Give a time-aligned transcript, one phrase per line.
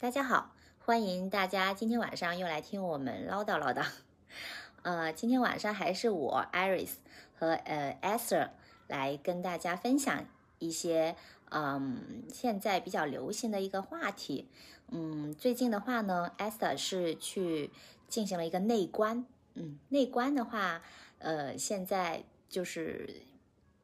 [0.00, 3.84] 大家好，欢迎大家今天晚上又来听我们唠叨唠叨。
[4.82, 6.90] 呃，今天晚上还是我 Iris
[7.36, 8.50] 和呃 Esther
[8.86, 10.24] 来跟大家分享
[10.60, 11.16] 一些
[11.50, 14.48] 嗯现在比较流行的一个话题。
[14.86, 17.72] 嗯，最近的话呢，Esther 是去
[18.06, 19.26] 进行了一个内观。
[19.54, 20.80] 嗯，内观的话，
[21.18, 23.22] 呃，现在就是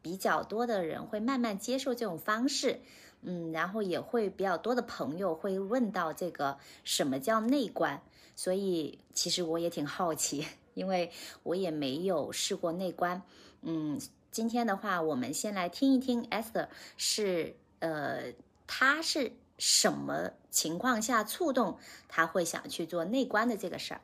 [0.01, 2.83] 比较多的人会慢慢接受这种方式。
[3.25, 8.01] 嗯，然后也会比较多的朋友会问到这个什么叫内观，
[8.37, 11.11] 所以其实我也挺好奇， 因为
[11.43, 13.23] 我也没有试过内观。
[13.63, 13.99] 嗯，
[14.31, 18.33] 今天的话，我们先来听一听 Esther 是呃，
[18.67, 24.01] 他是什么情况下触动他会想去做内观的这个事儿。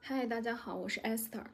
[0.00, 1.44] 嗨，大家好，我是 Esther。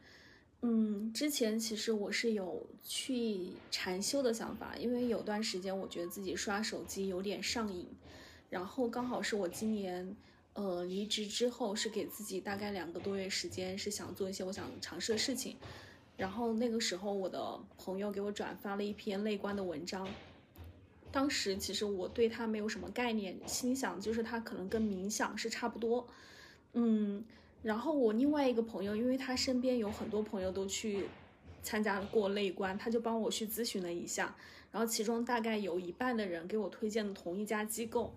[0.61, 7.87] 嗯，之前其实我是有去禅修的想法，因为有段时间我觉得自己刷手机有点上瘾，
[8.51, 10.17] 然后刚好是我今年
[10.55, 15.57] 呃离职之后，是给自己大概两个多月时间，是想做一些我想尝试的事情。
[16.17, 20.09] 然后那个时候我的朋友给我转发了一篇内观的文章，
[21.13, 26.09] 当时其实我对他没有什么概念，心想就是他可能跟冥想是差不多，
[26.73, 27.25] 嗯。
[27.63, 31.07] 然后我另外一个朋友，因为他身边有很多朋友都去
[31.63, 34.37] 参加过内观，他就帮我去咨询了一下。
[34.71, 38.15] 然后其中大概有一半的人给我推荐了同一家机构。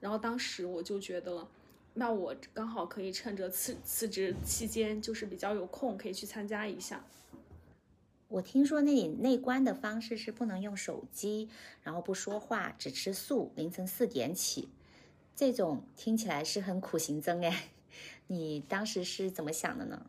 [0.00, 1.48] 然后当时我就觉得，
[1.94, 7.04] 那我刚好可以趁着辞辞职期间，就是比较有空，可以去参加一下。
[8.28, 11.48] 我听说那里内观的方式是不能用手机，
[11.82, 14.70] 然后不说话，只吃素，凌晨四点起。
[15.36, 17.68] 这种听起来是很苦行僧哎。
[18.26, 20.06] 你当时是怎么想的呢？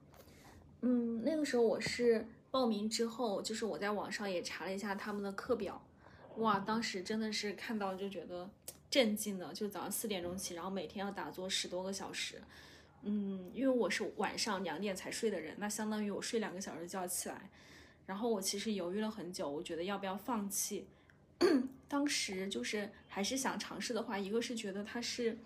[0.81, 5.81] 嗯，那个时候我是报名之后，就是我在网上也查了一下他们的课表，
[6.37, 8.49] 哇，当时真的是看到就觉得
[8.89, 12.41] 震惊的，就早上四点钟起，然后每天要打坐十多个小时。
[13.03, 17.49] 嗯，因为我是晚上两点才睡的人，那相当于我睡两个小时就要起来。
[18.05, 20.87] 然后我其实犹豫了很久，我觉得要不要放弃。
[21.87, 25.37] 当时就是还是想尝试的话，一个是觉得它是。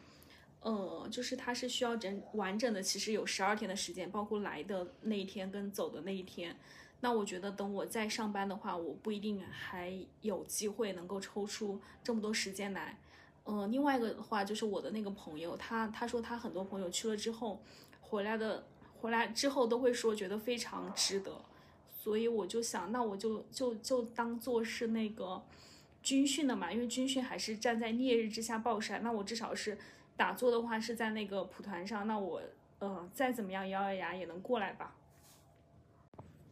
[0.62, 6.57] 呃，就是它是需要整完整的，其实有十二天的时间，包括来的那一天跟走的那一天。
[7.00, 13.00] 那我觉得等我再上班的话，我不一定还有机会能够抽出这么多时间来。
[13.44, 17.62] 呃，另外一个的话就是我的那个朋友，他他说他很多朋友去了之后，
[18.01, 18.66] 回来的
[19.00, 21.40] 回来之后都会说觉得非常值得，
[21.96, 25.41] 所以我就想，那我就就就当做是那个
[26.01, 29.78] 军训的嘛，因为军训还是站在烈日之下暴晒，那我至少是。
[30.17, 32.41] 打坐的话是在那个蒲团上，那我
[32.79, 34.95] 呃再怎么样咬咬牙也能过来吧。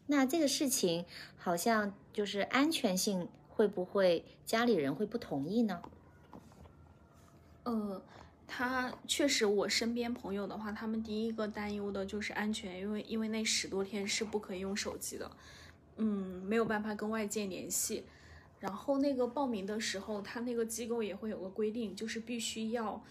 [0.07, 1.03] 那这个事情
[1.35, 5.81] 好像就是安全性会不会家里人会不同意呢？
[7.63, 7.99] 呃，
[8.45, 15.31] 他确实，我身边朋友的话，他们第一个担忧的就是安全，因为因为那十多天是不可以用手机的，
[15.97, 18.05] 嗯，没有办法跟外界联系。
[18.59, 23.03] 然后那个报名的时候，他那个机构也会有个规定，就是必须要。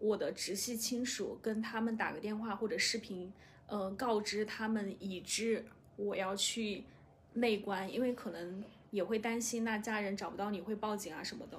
[0.00, 3.32] 我的直系亲属跟他们打个电话或者视频，
[3.66, 5.64] 呃，告知他们已知
[5.96, 6.84] 我要去
[7.32, 11.58] 内关，因为可能也会担心那家人找不到你会报警啊什么的。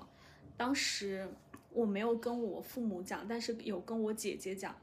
[0.55, 1.29] 当时
[1.73, 4.73] 我没有跟我父母讲，但是有跟我姐姐讲，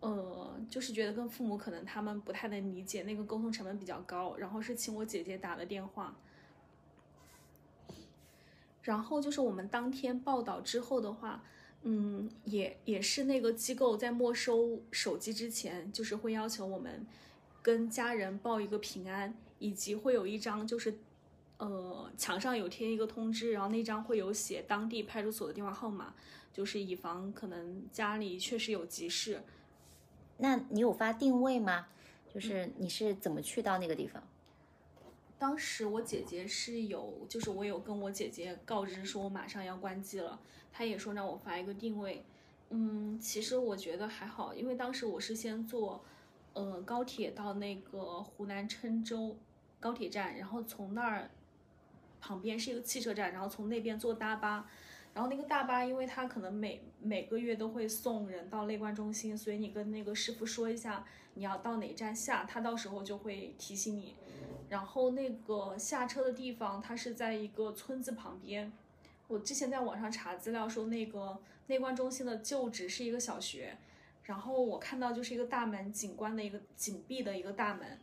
[0.00, 6.16] 呃，就是觉得跟父母可能他们不太能理解，那个沟通成本比较高，然后是请我姐姐打的电话。
[8.82, 11.42] 然后就是我们当天报道之后的话。
[11.88, 17.06] 嗯，也也是那个机构在没收手机之前，就是会要求我们
[17.62, 20.98] 跟家人报一个平安，以及会有一张就是，
[21.58, 26.12] 呃，墙上有贴一个通知，然后那张会有写当地派出所的电话号码，
[26.52, 29.44] 就是以防可能家里确实有急事。
[30.38, 31.86] 那你有发定位吗？
[32.34, 34.20] 就是你是怎么去到那个地方？
[35.38, 40.40] 当时我姐姐是有，就是我有跟我姐姐告知说，我马上要关机了。
[40.72, 42.24] 她也说让我发一个定位。
[42.70, 46.02] 嗯，其实我觉得还好，因为当时我是先坐，
[46.54, 49.36] 呃，高铁到那个湖南郴州
[49.78, 51.30] 高铁站，然后从那儿
[52.20, 54.68] 旁边是一个汽车站，然后从那边坐大巴。
[55.14, 64.14] 然后那个大巴，因为它可能每每个月都会送人到内观中心，所以你跟那个师傅说一下你要到哪站下，他到时候就会提醒你。
[64.68, 68.72] 然后那个下车的地方，它是在一个村子旁边。
[69.28, 73.76] 我之前在网上查资料说，那个内观中心的旧址是一个小学。
[74.24, 77.98] 然后我看到就是一个大门，景观的一个紧闭的一个大门。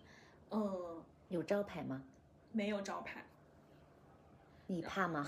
[0.52, 2.02] 嗯，有招牌吗？
[2.54, 3.26] 没有招牌。
[4.68, 5.28] 你怕吗？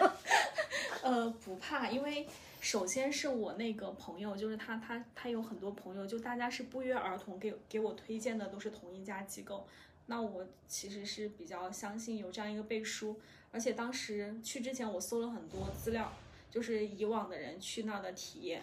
[1.02, 2.26] 呃，不怕，因为
[2.60, 9.66] 首先是我那个朋友，就是他他他有很多朋友，就大家是不约而同给给我推荐的都是同一家机构。
[10.06, 13.18] 那我其实是比较相信有这样一个背书，
[13.50, 16.12] 而且当时去之前我搜了很多资料，
[16.50, 18.62] 就是以往的人去那的体验，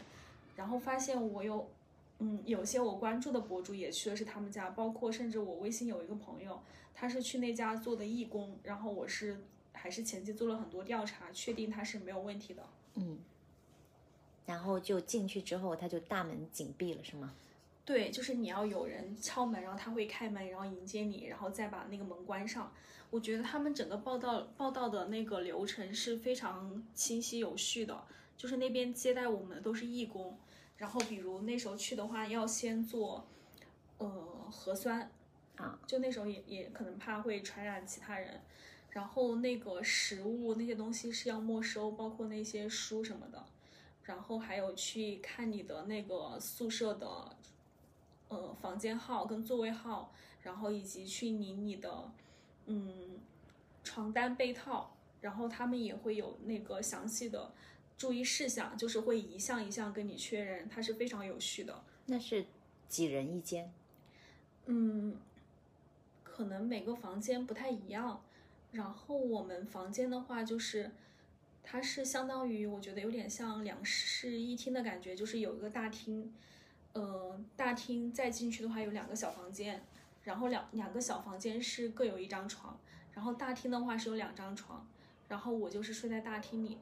[0.55, 1.69] 然后发现我有，
[2.19, 6.61] 嗯，有些我关注的博主也去的是他们家，包括甚至我微信有一个朋友，
[6.93, 9.41] 他是去那家做的义工，然后我是
[9.73, 12.63] 还是前期做了很多调查，确定他是没有问题的。
[12.95, 13.19] 嗯，
[14.45, 17.33] 然后就进去之后，他就大门紧闭了，是吗？
[17.85, 22.71] 对，就是你要有人敲门，然后他会开门，然后迎接你，然后再把那个门关上。
[23.09, 28.05] 我觉得他们整个报道报道的那个流程是非常清晰有序的，
[28.37, 30.39] 就是那边接待我们的都是义工，
[30.77, 33.27] 然后比如那时候去的话，要先做
[33.97, 34.07] 呃
[34.49, 35.11] 核酸
[35.57, 38.41] 啊，就那时候也也可能怕会传染其他人，
[38.91, 43.45] 然后那个食物那些东西是要没收，包括那些书什么的，
[44.03, 47.35] 然后还有去看你的那个宿舍的。
[48.33, 52.11] 呃，房间号跟座位号，然后以及去领你的，
[52.65, 53.19] 嗯，
[53.83, 57.53] 床单被套，然后他们也会有那个详细的
[57.95, 61.83] 注意事项，就是会一项一项跟你确认，它是非常有序的。
[62.07, 62.47] 那是
[62.87, 63.71] 几人一间？
[64.65, 65.15] 嗯，
[66.23, 68.23] 可能每个房间不太一样。
[68.71, 70.89] 然后我们房间的话，就是
[71.61, 76.33] 它是相当于，我觉得有点像两室一厅的感觉，就是有一个大厅。
[76.93, 79.83] 呃，大厅再进去的话有两个小房间，
[80.23, 82.77] 然后两两个小房间是各有一张床，
[83.13, 84.87] 然后大厅的话是有两张床，
[85.27, 86.77] 然后我就是睡在大厅里。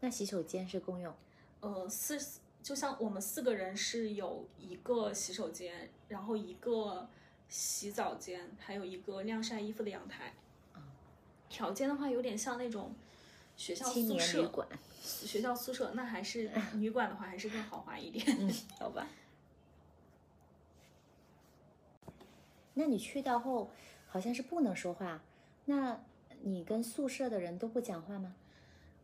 [0.00, 1.12] 那洗手间是共用？
[1.60, 7.08] 呃，四就像我们四个人是有一个洗手间，然后一个
[7.48, 10.32] 洗澡间，还有一个晾晒衣服的阳台。
[11.48, 12.94] 条件的话有点像那种
[13.56, 14.42] 学校宿舍。
[14.42, 14.68] 旅馆。
[15.02, 18.24] 学校宿舍那还是 女馆的话还是更豪华一点。
[18.38, 19.08] 嗯，好吧。
[22.78, 23.72] 那你去到后
[24.06, 25.20] 好像是不能说话，
[25.64, 26.00] 那
[26.42, 28.36] 你跟宿舍的人都不讲话吗？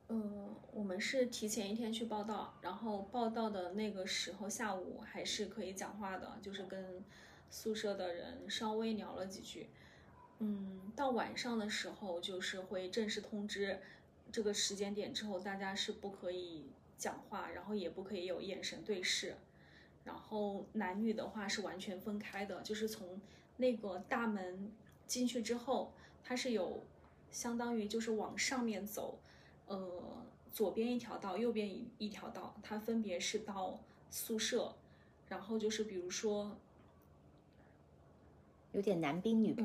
[0.09, 7.03] 嗯，我们是提前一天去报道，然后报道的那个时候下午还是可以讲话的，就是跟
[7.51, 9.67] 宿舍的人稍微聊了几句。
[10.39, 13.81] 嗯，到晚上的时候就是会正式通知
[14.31, 16.67] 这个时间点之后，大家是不可以
[16.97, 19.35] 讲话，然后也不可以有眼神对视，
[20.05, 23.21] 然后男女的话是完全分开的，就是从。
[23.57, 24.73] 那个大门
[25.07, 25.93] 进去之后，
[26.23, 26.85] 它是有
[27.31, 29.19] 相当于就是往上面走，
[29.67, 33.79] 呃，左边一条道，右边一一条道，它分别是到
[34.11, 34.75] 宿舍，
[35.29, 36.59] 然后就是比如说，
[38.73, 39.65] 有点男宾女宾，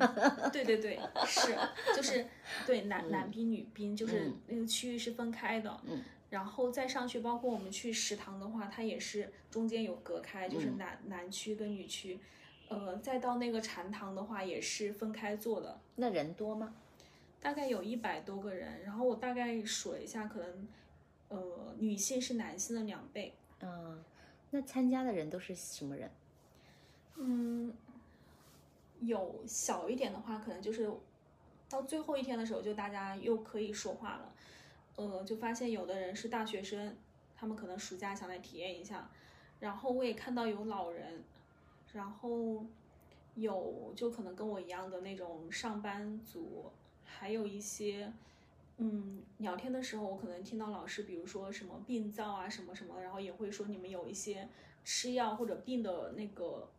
[0.51, 1.57] 对对对，是
[1.95, 2.27] 就是
[2.67, 12.19] 对男男宾女宾，就是那个区域是分开的，嗯，然后再上去，包括我们去食堂的话，它也是中间有隔开，就是男男区跟女区。
[12.69, 15.79] 呃，再到那个禅堂的话，也是分开坐的。
[15.95, 16.75] 那人多吗？
[17.41, 18.83] 大概有一百多个人。
[18.83, 20.67] 然后我大概数了一下，可能，
[21.29, 23.33] 呃，女性是男性的两倍。
[23.61, 24.03] 嗯，
[24.51, 26.11] 那参加的人都是什么人？
[27.15, 27.73] 嗯，
[28.99, 30.87] 有小一点的话，可能就是
[31.67, 34.33] 到最后一天的时候，就大家又可以说话了。
[34.95, 36.95] 呃，就发现有的人是大学生，
[37.35, 39.09] 他们可能暑假想来体验一下。
[39.59, 41.23] 然后我也看到有老人。
[41.93, 42.65] 然后
[43.35, 46.71] 有就可能跟我一样的那种上班族，
[47.03, 48.11] 还有一些，
[48.77, 54.47] 嗯，聊天的时候我可能听到老师，比如说什么病灶啊什么什么，然后也会说你们有一些
[54.83, 56.69] 吃药或者病的那个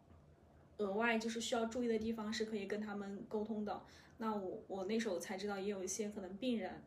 [0.79, 3.83] 额外就是需要注意的地方是可以跟他们沟通的。
[4.19, 6.83] 那我我那时候才知道也有一些可能病人，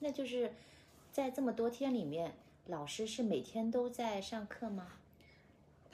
[0.00, 0.52] 那就是
[1.12, 2.34] 在这么多天里面，
[2.66, 4.99] 老师是每天都在上课吗？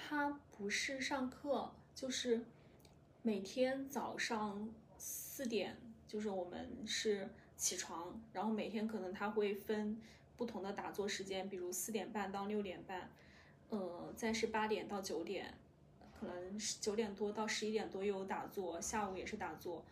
[0.09, 2.45] 他不是上课，就是
[3.23, 10.01] 每天早上四点，就是我们是起床，然后每天可能他会分
[10.37, 13.11] 不同的打坐时间，比如四点半到六点半，
[13.71, 15.53] 呃，再是八点到九点，
[16.21, 19.85] 可能九点多到十一点多又有打坐，下午也是打坐，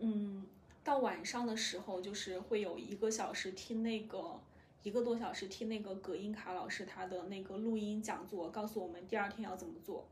[0.00, 0.46] 嗯，
[0.84, 4.38] 到晚上的时候就是会有一个小时听那个。
[4.82, 10.06] 一个多小时听那个葛英卡老师他的那个录音讲座，告诉我们第二天要怎么做。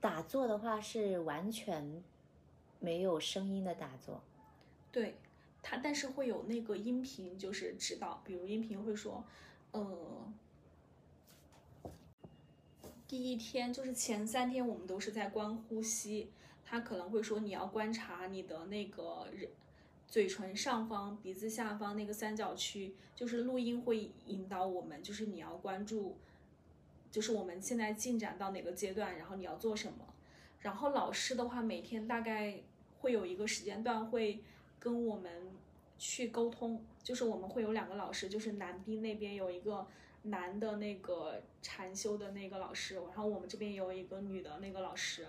[0.00, 2.02] 打坐的话是完全
[2.78, 4.22] 没有声音的打坐，
[4.92, 5.16] 对
[5.62, 9.24] 他，但是会有那个音频，就是指导，比如音频会说，
[9.72, 10.32] 呃，
[13.08, 16.30] 第一天就是前三天我们都是在观呼吸，
[16.64, 19.50] 他可能会说你要观察你的那个人。
[20.08, 26.16] 嘴唇上方、鼻子下方那个三角区，就是录音会引导我们，就是你要关注，
[27.10, 29.98] 就是我们现在进展到哪个阶段，然后你要做什么。
[30.60, 32.58] 然后老师的话，每天大概
[33.00, 34.42] 会有一个时间段会
[34.80, 35.30] 跟我们
[35.98, 39.86] 去沟通，就是我们会有两个老师，就是男宾那边有一个
[40.22, 45.26] 男的那个禅修的那个老师，然后我们这边有一个女的那个老师，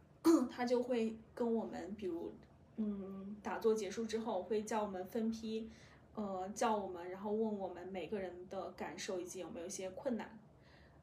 [0.50, 2.32] 他就会跟我们，比如。
[2.76, 5.70] 嗯，打坐结束之后会叫我们分批，
[6.14, 10.38] 呃，叫我们，然后问我们每个人的感受以及有没有一些困难。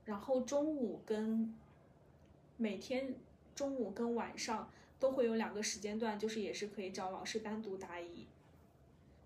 [0.06, 1.56] 然后中午跟
[2.58, 3.14] 每天
[3.54, 8.26] 中午跟晚上都会有两个时间段，就是也是可以找老师单独答疑。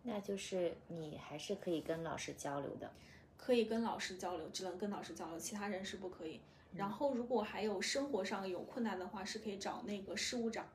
[0.03, 2.91] 那就是你还是可以跟老师交流的，
[3.38, 6.41] 可以跟老师交流，只能跟老师交流，其他人是不可以。
[6.75, 10.67] 然后如果还有生活上有困难的话，是可以找那个事务长。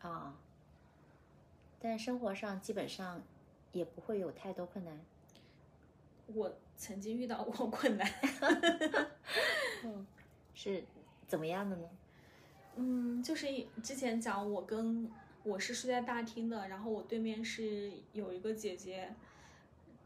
[0.00, 0.36] 啊。
[1.82, 3.20] 但生活上基本上
[3.72, 5.00] 也不会有太多困难。
[6.28, 8.08] 我曾经遇到过困难，
[9.84, 10.06] 嗯，
[10.54, 10.84] 是
[11.26, 11.88] 怎么样的呢？
[12.76, 13.46] 嗯，就是
[13.82, 15.10] 之前讲我跟
[15.42, 19.12] 我是睡在大厅的，然后我对面是有一个姐姐，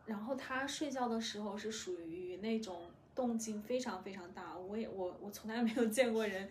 [0.07, 6.49] 然后她睡觉的时候是属于那种动静非常非常大，我也我我从来没有见过人。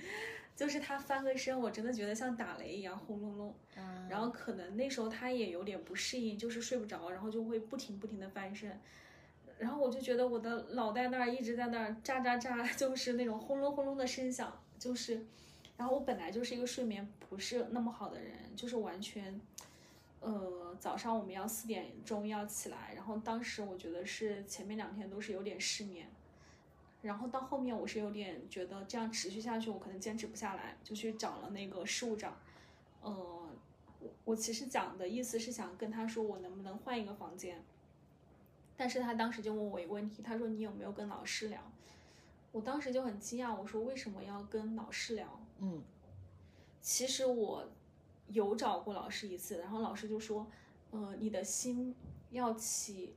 [0.55, 3.55] 就是他翻个身，我真的觉得像打雷一样轰隆隆。
[3.75, 8.79] 嗯然后可能那时候他也有点不适应，就是睡不着，然后就会不停不停的翻身。
[9.57, 14.61] 然后我就觉得我的脑袋那儿一直在那儿喳喳喳， 就是那种轰隆轰隆的声响。
[14.77, 15.25] 就是，
[15.75, 19.41] 然后我本来就是一个睡眠不是那么好的人，就是完全，
[20.19, 26.07] 呃，早上我们要四点钟要起来，然后当时我觉得是前面两天都是有点失眠。
[27.05, 32.35] 然后到后面我是有点觉得这样持续下去，我可能坚持不下来，就去找了那个事务长。
[33.03, 33.13] 呃，
[33.99, 37.63] 我我其实讲的意思是想跟他说我能不能换一个房间。
[38.75, 41.61] 但是他当时就问我一个问题，他说你有没有跟老师聊？
[42.51, 45.39] 我当时就很惊讶，我说为什么要跟老师聊？
[45.59, 45.83] 嗯，
[46.81, 47.69] 其实我
[48.29, 50.47] 有找过老师一次，然后老师就说，
[50.89, 51.93] 呃，你的心
[52.31, 53.13] 要起。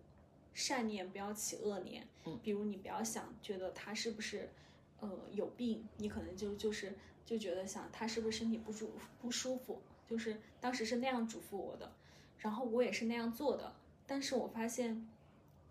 [0.59, 4.51] 善念不要起恶念，嗯，比如你不要想觉得他是不是，
[4.99, 6.93] 呃，有病，你可能就就是
[7.25, 8.91] 就觉得想他是不是身体不舒
[9.23, 11.93] 不舒服，就是当时是那样嘱咐我的，
[12.39, 13.73] 然后我也是那样做的，
[14.05, 15.09] 但是我发现，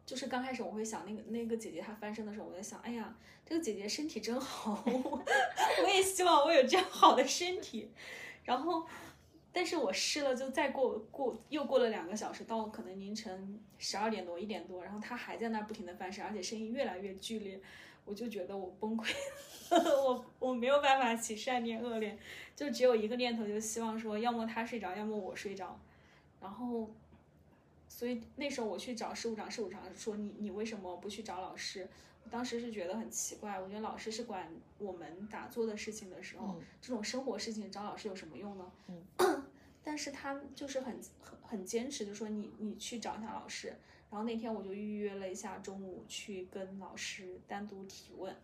[0.05, 3.13] 就是刚开始我会想那个那个姐姐她翻身的时候，我在想，哎呀，
[3.45, 7.91] 这个姐姐身体真好， 我也希望我有这样好的身体，
[8.45, 8.87] 然后。
[9.57, 17.59] 但是我试了，就再过过又过了两个小时，到可能凌晨十二点多一点多，然后他还在那儿不停的翻身，而且声音越来越剧烈，
[18.05, 19.11] 我就觉得我崩溃，
[20.05, 22.19] 我我没有办法起善念恶念，
[22.55, 25.79] 就只有一个念头，就希望说要么他睡着，要么我睡着，
[26.39, 26.91] 然后，
[27.87, 31.89] 所以那时候我去找事务长，事务长说你你为什么不去找老师？
[32.29, 38.71] 当时是觉得很奇怪，我觉得老师是管我们打坐的事情的时候，这种生活事情找老师有什么用呢？
[38.89, 39.01] 嗯，
[39.87, 43.69] 但是他就是很很很坚持，就说你你去找一下老师。
[44.09, 48.35] 然后那天我就预约了一下中午去跟老师单独提问。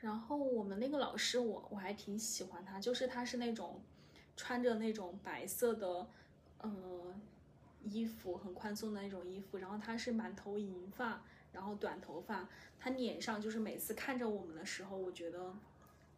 [0.00, 3.80] 然后我们那个老师我我还挺喜欢他，就是他是那种
[4.36, 6.06] 穿着那种白色的，
[6.58, 7.14] 呃。
[7.88, 11.22] 衣服很宽松的那种衣服，然后他是满头银发，
[11.52, 12.48] 然后短头发，
[12.80, 15.54] 他脸上就是每次看着我们的时候，我觉得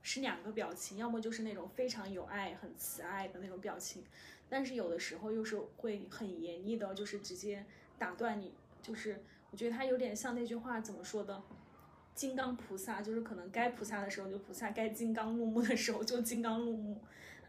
[0.02, 4.04] 是两个表情，要么就是那种非常有爱、很慈爱的那种表情，
[4.48, 7.64] 但是有的时候又是会很严厉的，就是直接
[7.98, 8.52] 打断你，
[8.82, 11.42] 就是我觉得他有点像那句话怎么说的，
[12.14, 17.00] 金刚菩萨，就是可能该菩萨的时候就菩萨，该金刚怒目的时候就金刚怒目。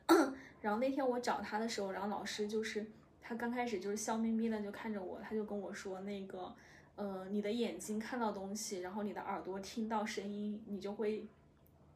[0.62, 2.86] 然后那天我找他的时候，然后老师就是。
[3.22, 6.52] 他刚开始就是笑眯眯的就看着我，他就跟我说：“那个，
[6.96, 11.28] 呃，你的眼睛看到东西，然后你的耳朵听到声音，你就会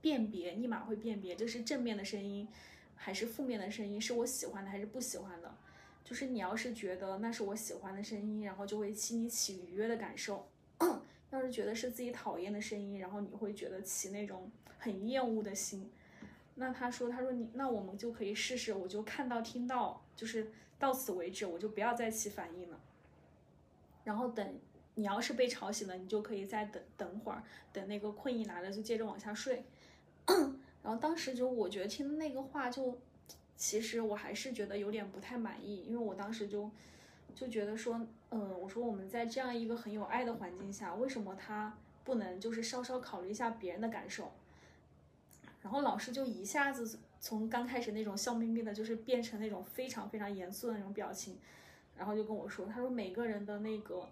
[0.03, 2.45] 辨别，立马会辨别这是正面的声音
[2.95, 5.55] 还是负面的声音，是我喜欢的还是不喜欢的。
[6.03, 10.45] 就是你要是觉得那是我喜欢的声音，然后就会心里起愉悦的感受；
[11.31, 15.89] 要是觉得是自己讨厌的声音，然后你会觉得起那种很厌恶的心。
[16.55, 22.77] 那他说，他说你那我们就可以试试，我就看到听到就是。”到此为止，我就不要再起反应了。
[24.03, 24.59] 然后等
[24.95, 27.41] 你要是被吵醒了，你就可以再等等会儿，
[27.71, 29.63] 等那个困意来了，就接着往下睡。
[30.83, 32.97] 然后当时就我觉得听那个话，就
[33.55, 36.69] 其实我还是觉得有点不太满意，因为我当时就
[37.35, 37.99] 就觉得说，
[38.31, 44.31] 嗯，我说我们在这样一个很有爱的环境下，为什么他不能就是稍稍考虑一下别人的感受？
[45.61, 51.37] 然后老师就一下子从刚开始那种笑眯眯的，就是变成那种非常非常严肃的那种表情，
[51.97, 54.09] 然后就跟我说，他说每个人的那个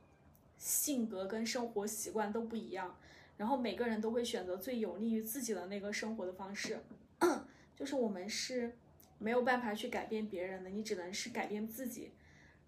[0.57, 2.95] 性格跟生活习惯都不一样，
[3.41, 6.79] 然后每个人都会选择最有利于自己的那个生活的方式，
[7.75, 8.77] 就是我们是
[9.17, 12.12] 没有办法去改变别人的，你只能是改变自己，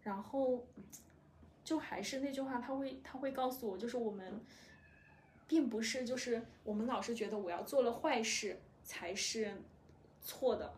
[0.01, 0.65] 然后
[1.63, 4.42] 就还是那句话，他会他会告诉我，就是我们。
[5.46, 9.53] 并不是，就是我们老是觉得我要做了坏事才是
[10.24, 10.74] 错的，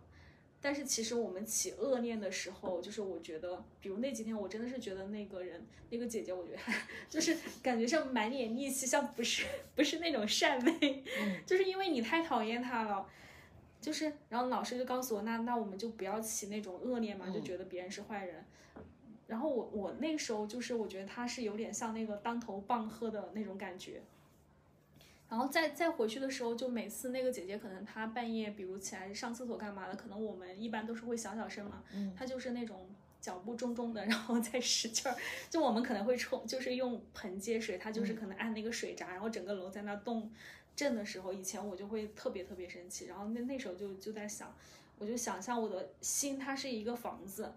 [0.65, 6.57] 但是其实我们起恶念的时候，就是我觉得，比如那几天，我真的是觉得那个人，那个姐姐，我觉得
[7.07, 9.45] 就是感觉像满脸戾气，像不是
[9.75, 11.03] 不是那种善美，
[11.45, 13.07] 就是因为你太讨厌她了，
[13.79, 18.43] 就是然后老师就告诉我，那那我们就不要起那种恶念嘛，就觉得别人是坏人，
[19.27, 24.01] 然后我我那时候就是我觉得他是有点像那个当头棒喝的那种感觉。
[25.27, 31.83] 然后再再回去的时候，就每次那个姐姐可能她半夜，比如起来上厕所干嘛的，可能我们一般都是会小小声嘛，
[32.15, 32.87] 她就是那种
[33.19, 35.17] 脚步重重的，然后再使劲儿，
[35.49, 40.31] 就我们可能会冲，就是用盆接水，她就是可能按那个水闸，然后整个楼在那动
[40.75, 44.55] 震的时候，以前我就会特别特别生气，然后那那时候就就在想，
[44.99, 47.51] 我就想象我的心它是一个房子，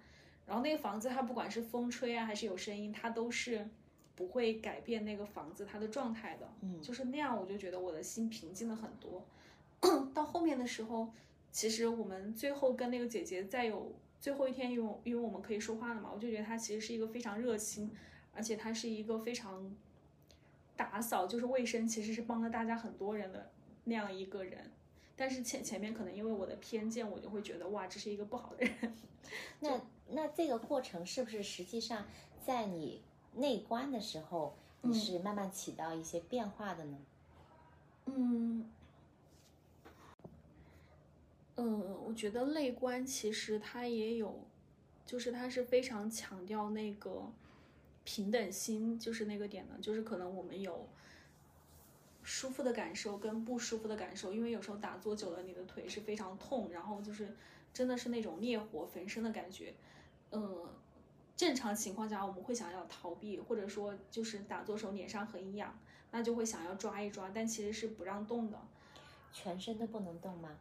[0.46, 3.68] 然后那个房子它不管是风吹啊还是有声音，它都是。
[4.18, 9.25] 不会改变那个房子它的状态的，嗯，就是那样，我就觉得我的心平静了很多。
[10.12, 11.08] 到后面的时候，
[11.52, 17.92] 其实我们最后跟那个姐姐再有最后一天，因为因为我们可以说话了嘛，我就觉得她其实是一个非常热心，
[18.34, 19.72] 而且她是一个非常
[20.75, 23.52] 打扫，就是卫生，其实是帮了大家很多人的
[23.84, 24.72] 那样一个人。
[25.14, 28.96] 但是前前面可能因为我的偏见，我就会觉得哇，这是一个不好的人。
[29.60, 32.04] 那 那这个过程是不是实际上
[32.44, 33.04] 在你？
[33.38, 36.99] 内观的时候，你是慢慢起到一些变化的呢。
[38.07, 38.71] 嗯，
[41.57, 41.64] 呃，
[42.07, 44.40] 我觉得内观其实它也有，
[45.07, 47.30] 就是它是非常强调那个
[48.04, 50.88] 平等心，就是那个点的，就是可能我们有
[52.23, 57.36] 舒服的感受跟不舒服的感受，因为有时候打坐久了，你的腿是非常痛，然后就是
[57.73, 59.75] 真的是那种烈火焚身的感觉，
[60.30, 60.67] 嗯。
[61.38, 65.78] 正常情况下，我们会想要逃避，或者说就是打坐时候脸上很痒，
[66.10, 68.60] 那就会想要抓一抓，但其实是不让动的，
[69.32, 70.58] 全身都不能动吗？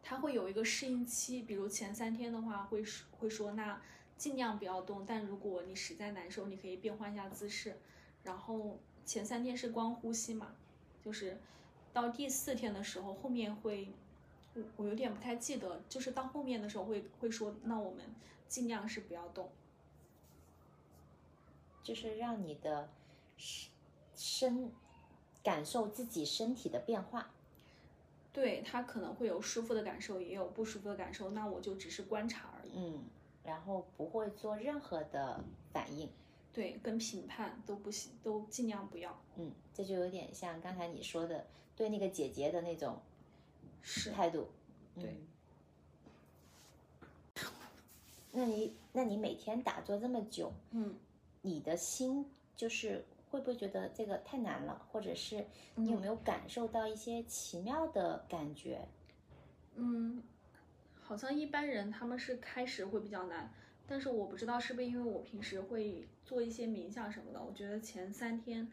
[0.00, 2.84] 它会有一个适应期，比如前三天的话会
[3.18, 3.82] 会说那
[4.16, 7.76] 尽量不要动，但如果你实在难受，你可以变换一下姿势。
[8.22, 10.54] 然后前三天是光呼吸嘛，
[11.04, 11.36] 就是
[11.92, 13.92] 到第四天的时候，后面会
[14.54, 18.04] 我我有点不太记得，就是到后面的时候会会说那我们
[18.46, 19.50] 尽量是不要动。
[21.82, 22.88] 就是让你的
[23.36, 23.70] 身
[24.14, 24.72] 身
[25.42, 27.30] 感受自己身体的变化，
[28.32, 32.72] 对他可能会有舒服的感受，也有不舒服的感受，那我就只是观察而已。
[32.74, 33.04] 嗯，
[33.44, 35.42] 然后不会做任何的
[35.72, 36.08] 反应，
[36.52, 39.20] 对，跟评判都不行，都尽量不要。
[39.36, 43.00] 嗯，这就有点像刚才你说的对那个姐姐的那种
[43.82, 44.48] 是态度。
[44.94, 45.16] 对，
[48.30, 50.94] 那你那你每天打坐这么久，嗯。
[51.42, 52.26] 你的心
[52.56, 58.88] 就是会不会觉得这个太难了，或者是你有没有感受到一些奇妙的感觉？
[59.74, 60.22] 嗯，
[61.00, 63.52] 好像一般人他们是开始会比较难，
[63.86, 68.70] 但是我不知道是不是因为我平时会做一些冥想什么的，我觉得前三天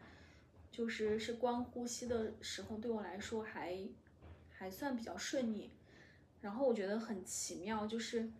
[0.70, 3.78] 就是是光呼吸的时候，对我来说还
[4.50, 5.70] 还算比较顺利。
[6.42, 8.30] 然后我觉得很奇妙，就是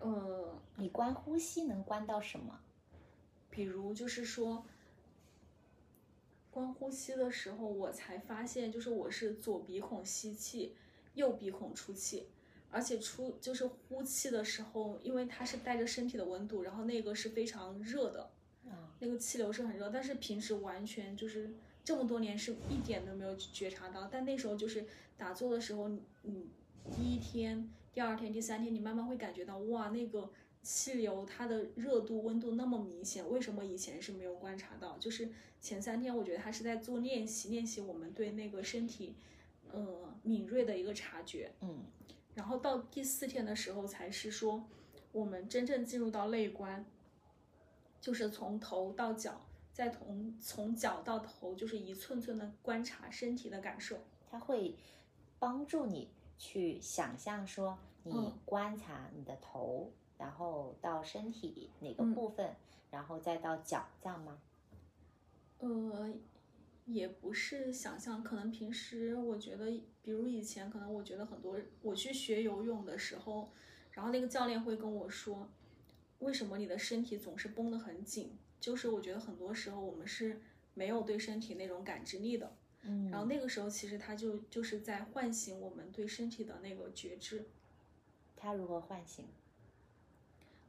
[0.00, 2.60] 呃，你观呼吸能观到什么？
[3.58, 4.64] 比如就是说，
[6.48, 10.76] 光呼吸的时候，我才发现，就是我是左鼻孔吸气，
[11.14, 12.28] 右鼻孔出气，
[12.70, 18.30] 而且出就是呼气的时候，因为它是带着身体的温度，然后那个是非常热的，
[19.00, 25.88] 那个气流是很热，但是平时完全就是这么多年是一点都没有觉察到，但那时候就是打坐的时候，
[26.22, 26.46] 你
[26.92, 30.30] 第一天、第二天、第三天，你慢慢会感觉到，哇，那个。
[30.70, 34.98] 气流它的热度温度那么明显，为什么以前是没有观察到？
[34.98, 35.26] 就是
[35.62, 39.16] 前三天我觉得他是在做练习，练习我们对那个身体，
[39.72, 41.50] 呃敏锐的一个察觉。
[41.62, 41.86] 嗯，
[42.34, 44.62] 然后到第四天的时候才是说
[45.10, 46.84] 我们真正进入到内观，
[47.98, 49.40] 就是从头到脚，
[49.72, 53.96] 再从从脚到头，就是一寸寸的观察身体的感受。
[54.30, 54.76] 它会
[55.38, 59.90] 帮助你去想象说，你观察你的头。
[60.18, 62.54] 然后到身体哪个部分，
[62.90, 64.38] 然后再到脚，这样吗？
[65.60, 66.12] 呃，
[66.86, 69.70] 也不是想象，可能平时我觉得，
[70.02, 73.50] 比如以前，可能我觉得很多我去学游泳的时候，
[73.92, 75.48] 然后那个教练会跟我说，
[76.18, 78.36] 为什么你的身体总是绷得很紧？
[78.60, 80.40] 就是我觉得很多时候我们是
[80.74, 82.56] 没有对身体那种感知力的。
[82.82, 87.44] 嗯，然后那个时候其实他就就是在唤醒我们对身体的那个觉知。
[88.36, 89.26] 他如何唤醒？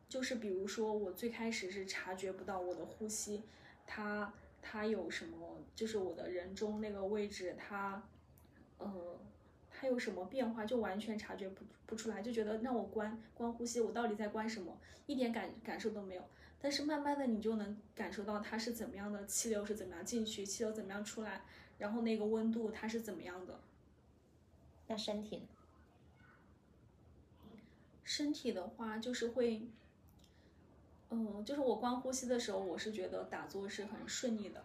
[0.10, 3.44] 就是比如说我最开始是察觉不到我的呼吸，
[3.86, 8.02] 它它有什么，就是我的人中那个位置，它，
[8.80, 9.18] 呃，
[9.70, 16.24] 它有什么变化，就完全察觉不不出来，就觉得让我关关呼吸，我到底在关什么，一点感感受都没有。
[16.60, 21.44] 但是慢慢的你就能感受到它是怎么样的气流是怎么样进去，气流怎么样出来，
[21.78, 23.60] 然后那个温度它是怎么样的。
[24.88, 25.48] 那身体呢？
[28.04, 29.62] 身体的话就是会，
[31.12, 34.64] 嗯，就是我光呼吸的时候，我是觉得打坐是很顺利的，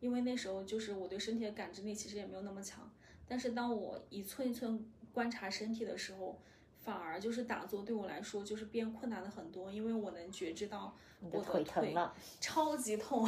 [0.00, 2.90] 因为那时候就是我对身体的感知力其实也没有那么强。
[3.26, 6.38] 但是当我一寸一寸观察身体的时候，
[6.80, 13.26] 反而就是打坐对我来说就是变困难了很多，因为我能觉知到我的腿疼了，超级痛，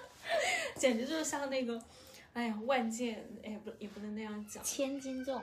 [0.76, 1.80] 简直就是像那个，
[2.32, 5.42] 哎呀，万箭，哎，不，也不能那样讲，千斤重。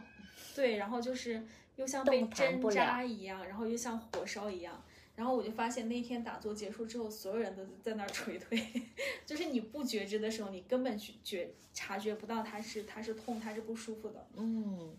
[0.54, 4.84] 对，然后就是又像被针扎一样，然后又像火烧一样，
[5.16, 8.60] 然后我就发现那天打坐结束之后，所有人都在那儿捶腿，
[9.26, 14.28] 就是你不觉知的时候，你根本去觉察觉不到它是它是痛，它是不舒服的。
[14.36, 14.94] 嗯，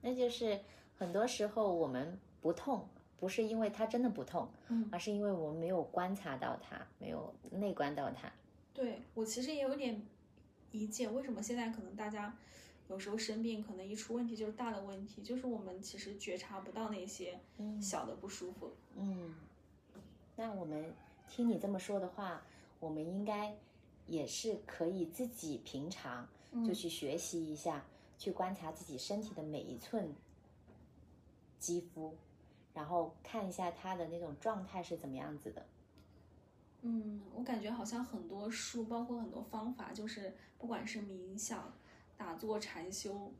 [0.00, 0.60] 那就是
[0.96, 8.32] 很多时候我们不痛，不是因为它真的不痛，嗯，而是因为我们没有观察到它，没有内观到它。
[8.72, 10.00] 对我其实也有点
[10.70, 12.36] 理解，为什么现在可能大家。
[12.92, 17.40] 有时候生病，可能一出问题就是大的问题，就是我们其实觉察不到那些
[17.80, 18.70] 小的不舒服。
[18.96, 19.34] 嗯，
[20.36, 20.92] 那我们
[21.26, 22.42] 听你这么说的话，
[22.80, 23.56] 我们应该
[24.06, 26.28] 也是可以自己平常
[26.66, 27.82] 就去学习一下，
[28.18, 30.14] 去观察自己身体的每一寸
[31.58, 32.14] 肌肤，
[32.74, 35.64] 然后看一下它的那种状态是怎么样子的。
[36.82, 41.72] 嗯，我感觉好像很多书，包括很多方法，就是不管是冥想。
[42.22, 43.32] 打坐禅修，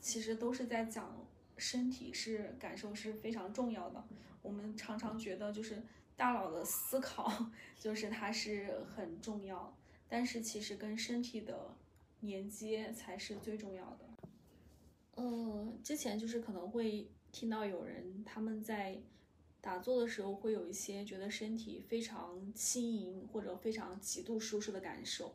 [0.00, 1.24] 其实都是在讲
[1.56, 4.04] 身体是感受是非常重要的。
[4.42, 5.80] 我们常常觉得就是
[6.16, 7.46] 大脑的思考，
[7.78, 9.72] 就是它是很重要，
[10.08, 11.76] 但是其实跟身体的
[12.22, 13.98] 连接才是最重要的。
[15.14, 19.00] 呃，之前就是可能会听到有人他们在
[19.60, 25.32] 打坐的时候会有一些觉得身体非常轻盈或者非常极度舒适的感受。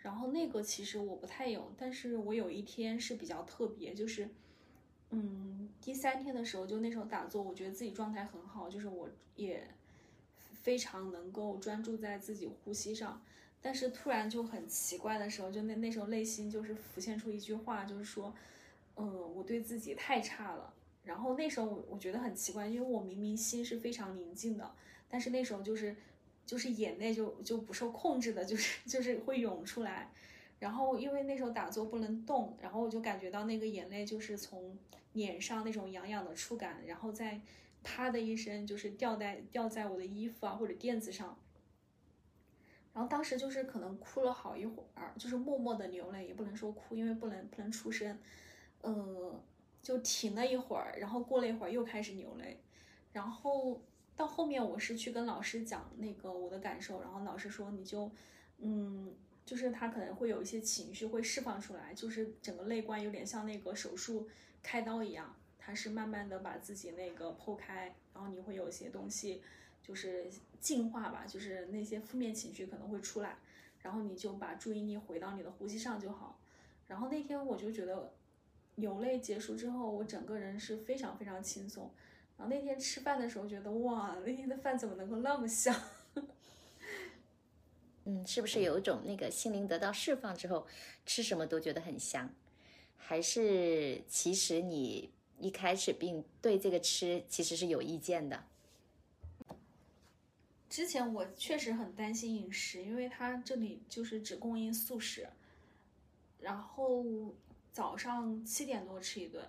[0.00, 4.28] 然后那个其实我不太有，但是我有一天是比较特别，就是，
[5.10, 9.68] 嗯，第三天的时候，就那时候打坐，我觉得自己状态很好，就是我也
[10.62, 13.20] 非常能够专注在自己呼吸上。
[13.60, 18.32] 但是突然就很奇怪的时候，就那那时候内心就是浮现出一句话，就是说，
[18.96, 20.72] 嗯，我对自己太差了。
[21.02, 24.72] 然后那时候我我觉得很奇怪，因为我明明心是非常宁静的，
[25.08, 25.96] 但是那时候就是。
[26.48, 30.10] 就是眼泪就就不受控制的，就是就是会涌出来，
[30.58, 34.74] 然后因为那时候打坐不能动，然后我就感觉到那个眼泪就是从
[35.12, 37.38] 脸上那种痒痒的触感，然后再
[37.84, 41.38] 啪的一声就是掉在掉在我的衣服啊或者垫子上，
[42.94, 48.18] 然后当时就是可能哭了好一会儿，就是默默的流泪，也不能说哭，因为不能不能出声，
[48.80, 49.38] 呃，
[49.82, 52.58] 就停了一会儿，然后过了一会儿又开始流泪，
[53.12, 53.82] 然后。
[54.18, 58.10] 到后面我是去跟老师讲那个我的感受，然后老师说你就，
[58.58, 59.14] 嗯，
[59.46, 64.28] 就是他可能会有一些情绪会释放出来，就是整个泪观有点像那个手术
[64.60, 69.40] 开刀一样，他是慢慢的把自己那个剖开，然后你会有些东西
[69.80, 70.26] 就是
[70.58, 73.36] 净化吧，就是那些负面情绪可能会出来，
[73.82, 76.40] 然后你就把注意力回到你的呼吸上就好。
[76.88, 78.12] 然后那天我就觉得
[78.74, 81.88] 流泪结束之后，我整个人是非常非常轻松。
[82.38, 85.74] 然后那天吃饭的时候，觉得哇，那天的饭怎么能够那么香？
[88.06, 90.66] 嗯，是不是有一种那个心灵得到释放之后，
[91.04, 92.32] 吃什么都觉得很香？
[92.96, 98.44] 还是其实你一开始并对这个吃其实是有意见的？
[100.70, 105.28] 之前我确实很担心饮食，因为它这里就是只供应素食，
[106.38, 107.34] 然后
[107.72, 109.48] 早上七点多吃一顿，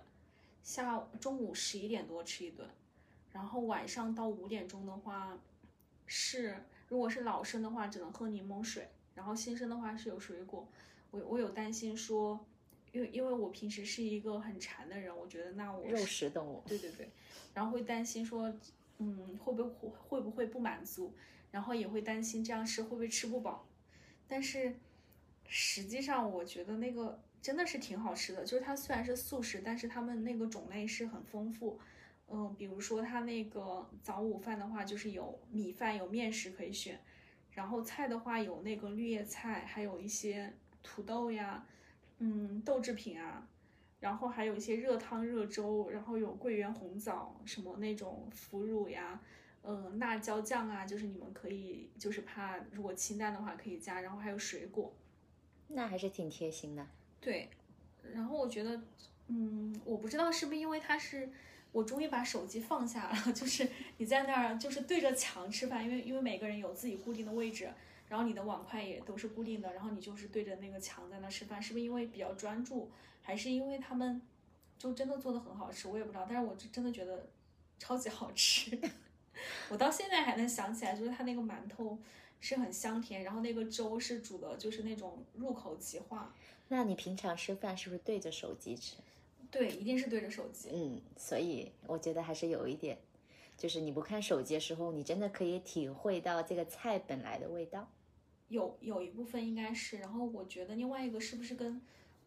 [0.62, 2.68] 下午中午十一点多吃一顿。
[3.32, 5.38] 然后晚上到五点钟的话，
[6.06, 10.66] 是如果是老生的话，只能喝柠檬水；然后新生的话是有水果。
[11.10, 12.44] 我我有担心说，
[12.92, 17.08] 因为因为我平时是一个很馋的人，我觉得那我肉食动物，对对对，
[17.54, 18.52] 然后会担心说，
[18.98, 21.12] 嗯，会不会会会不会不满足？
[21.50, 23.66] 然后也会担心这样吃会不会吃不饱？
[24.28, 24.74] 但是
[25.48, 31.80] 实际上我觉得那个真的是挺好吃的，就是它虽然是素食，但是他们那个种类是很丰富。
[32.32, 36.96] 嗯，比如说它那个早午饭的话，就是有米饭、有面食可以选，
[37.50, 41.66] 然后菜的话有那个绿叶菜，还有一些土豆呀，
[42.18, 43.48] 嗯，豆制品啊，
[43.98, 49.20] 然后还有一些热汤、热粥，然后有桂圆红枣，什么那种腐乳呀，
[49.64, 54.94] 嗯，辣椒酱啊，就是你们可以就是怕如果清淡的话可以加，然后还有水果，
[55.66, 56.86] 那还是挺贴心的。
[57.20, 57.50] 对，
[58.14, 58.80] 然后我觉得，
[59.26, 61.28] 嗯，我不知道是不是因为它是。
[61.72, 67.70] 我终于把手机放下了， 就是你在那儿就是对着墙吃饭，因为因为每个人有自己固定的位置，
[68.08, 72.90] 然后你的碗筷也都是固定的，然后你就是对着那个墙在那吃饭，是不是因为比较专注，
[73.22, 74.20] 还是因为他们
[74.78, 75.86] 就真的做的很好吃？
[75.86, 77.28] 我也不知道，但是我就真的觉得
[77.78, 78.76] 超级好吃，
[79.70, 81.96] 我到现在还能想起来，就是他那个馒头
[82.40, 86.34] 是很香甜，然后那个粥是煮的就是那种入口即化。
[86.68, 88.96] 那你平常吃饭是不是对着手机吃？
[89.50, 90.70] 对，一定是对着手机。
[90.72, 92.96] 嗯，所以我觉得还是有一点，
[93.56, 97.90] 就是你不看手机的时候，你真的可以体会到这个菜本来的味道。
[98.48, 101.80] 有有一部分应该是，然后我觉得另外一个是不是跟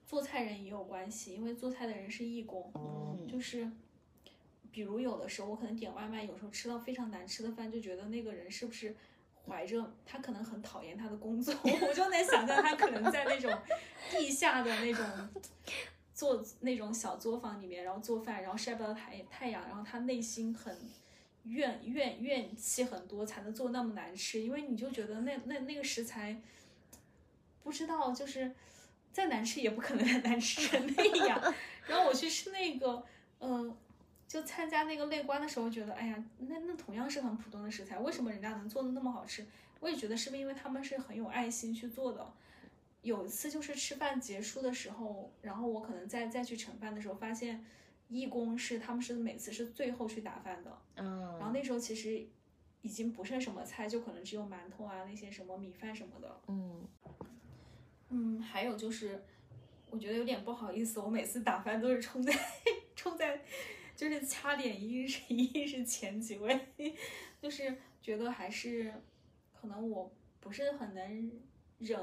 [0.05, 1.33] 做菜人也有关系？
[1.33, 2.71] 因为做菜的人是义工，
[3.29, 3.69] 就是
[4.71, 8.95] 比如有的时候我可能点外卖，有时候吃到非常难吃的饭，就觉得那个人是不是
[9.45, 13.51] 怀着他可能很讨厌他的工作， 我就能想象他可能在那种
[14.11, 15.05] 地下的那种。
[16.13, 20.77] 做那种小作坊里面，然后做饭，然后晒不到太太阳，然后他内心很
[21.43, 24.41] 怨怨怨气很多，才能做那么难吃。
[24.41, 26.39] 因为你就觉得那那那个食材，
[27.63, 28.53] 不知道就是
[29.11, 31.53] 再难吃也不可能 难吃成那样。
[31.87, 33.03] 然后我去吃那个，
[33.39, 33.75] 嗯，
[34.27, 39.45] 就参加那个内观的时候，觉得哎呀，那那同样是很普通的食材，为什么人家能做的那么好吃？
[39.79, 42.33] 我也觉得是不是因为他们是很有爱心去做的。
[43.03, 47.63] 有一次就是吃饭结束的时候，然后我可能再再去盛饭的时候，发现
[48.07, 52.25] 义工是他们是每次是最后去打饭的，嗯，然后那时候其实
[52.81, 56.87] 已经不剩什么菜，就可能只有馒头啊那些什么米饭什么的，嗯
[58.09, 59.21] 嗯，还有就是
[59.89, 62.33] 我觉得有点不好意思，我每次打饭都是冲在
[62.95, 63.41] 冲在
[63.97, 66.67] 就是掐点一定是一定是前几位，
[67.41, 68.93] 就是觉得还是
[69.51, 71.31] 可能我不是很能
[71.79, 71.99] 忍。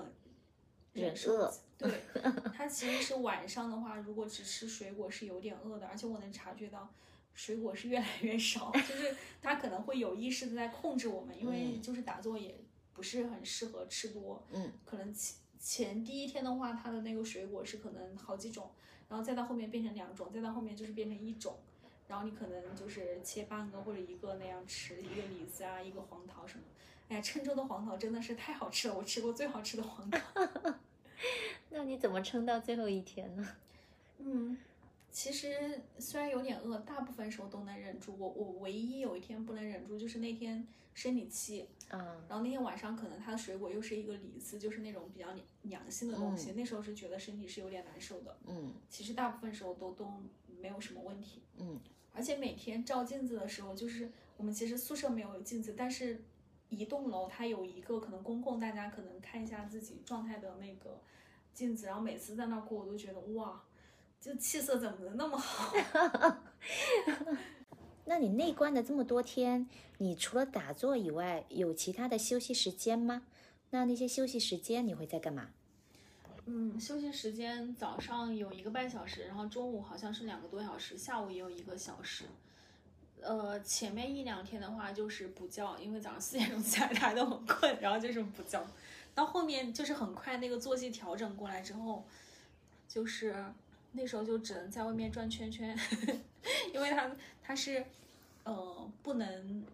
[0.93, 1.91] 忍饿，对
[2.53, 6.89] 他其实是晚上的话，如果只吃水果是有点饿的，而且我能察觉到
[7.35, 12.57] 水果是越来越少， 就是他可能会有意识的在控制我们，因为就是打坐也
[12.93, 18.71] 不是很适合吃多，嗯，可能前前第一天的话，他的那个水果是可能好几种，
[19.09, 21.57] 然后再到后面变成两种，再到后面就是变成一种，
[22.09, 26.65] 然后你可能就是切半个或者一个那样吃，一个李子啊，一个黄桃什么。
[27.11, 30.19] 哎，郴州的黄桃真的是太好吃了，我吃过最好吃的黄桃。
[31.71, 33.57] 那你怎么撑到最后一天呢？
[34.19, 34.57] 嗯，
[35.11, 38.15] 其实虽然有点饿，大部分时候都能忍住。
[38.17, 41.67] 我我唯一有一天不能忍住，就是那天生理期。
[41.91, 41.99] 嗯。
[42.29, 45.27] 然后那天晚上可能它的水果又是一个李子，就是那种比较
[45.63, 46.53] 凉性的东西。
[46.53, 48.37] 那时候是觉得身体是有点难受的。
[48.47, 48.73] 嗯。
[48.89, 50.09] 其实大部分时候都都
[50.61, 51.43] 没有什么问题。
[51.59, 51.81] 嗯。
[52.15, 56.23] 而且每天照镜子的时候，就是我们其实宿舍没有镜子，但是。
[56.71, 61.03] 一栋楼它有一个可能公共，大家可能看一下自己状态的那个
[61.53, 63.63] 镜子，然后每次在那儿过，我都觉得哇，
[64.21, 65.75] 就气色怎么能那么好？
[68.07, 73.23] 那你内观的这么多天，你除了打坐以外，有其他的休息时间吗？
[73.71, 75.51] 那那些休息时间你会在干嘛？
[76.47, 82.25] 嗯，休息时间早上有一个半小时，然后中午好像是两个多小时，下午也有一个小时。
[83.23, 88.65] 呃，前面一两天的话就是补觉，因为早上四点钟起来，大家都很困，然后就是补觉。
[89.15, 92.05] 到后面就是很快那个作息调整过来之后，
[92.89, 93.45] 就是
[93.93, 96.19] 那时候就只能在外面转圈圈，呵 呵
[96.73, 97.11] 因为他
[97.43, 97.85] 他是
[98.45, 99.65] 呃不能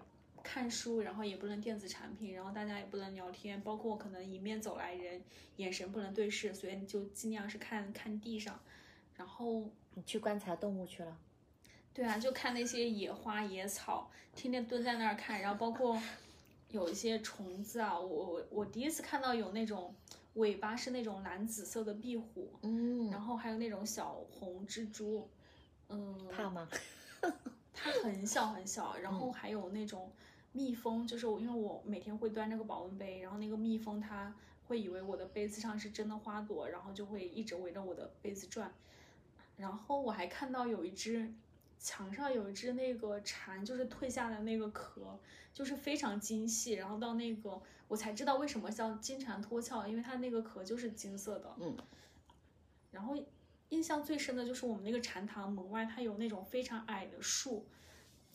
[0.42, 5.20] 看书，然后也不能电子产品，然后大家也不能聊天，包括可能迎面走来人
[5.56, 8.58] 眼神不能对视，所以就尽量是看看地上，
[9.16, 11.16] 然后你去观察动物去了。
[11.96, 15.98] 对啊，就看那些野花野草，天天蹲在那儿看，然后包括
[16.68, 19.94] 有一些虫子啊，我我我第一次看到有那种
[20.34, 25.26] 尾巴是那种蓝紫色的壁虎，嗯，然后还有那种小红蜘蛛，
[25.88, 26.68] 嗯，怕吗？
[27.72, 30.12] 它很小很小，然后还有那种
[30.52, 34.34] 蜜蜂，就是我因为我每天会端着个保温杯，然后那个蜜蜂它
[34.68, 38.70] 会以为我的杯子上是真的花朵，然后就会一直围着我的杯子转，
[39.56, 41.32] 然后我还看到有一只。
[41.78, 45.18] 墙上有一只那个蝉，就是蜕下的那个壳，
[45.52, 46.72] 就是非常精细。
[46.72, 51.54] 然后到那个我才知道为什么叫金蝉脱壳，因为它那个壳就是金色的。
[51.60, 51.76] 嗯。
[52.90, 53.14] 然后
[53.68, 57.66] 印象最深的就是我们那个禅堂门外，它有那种非常矮的树。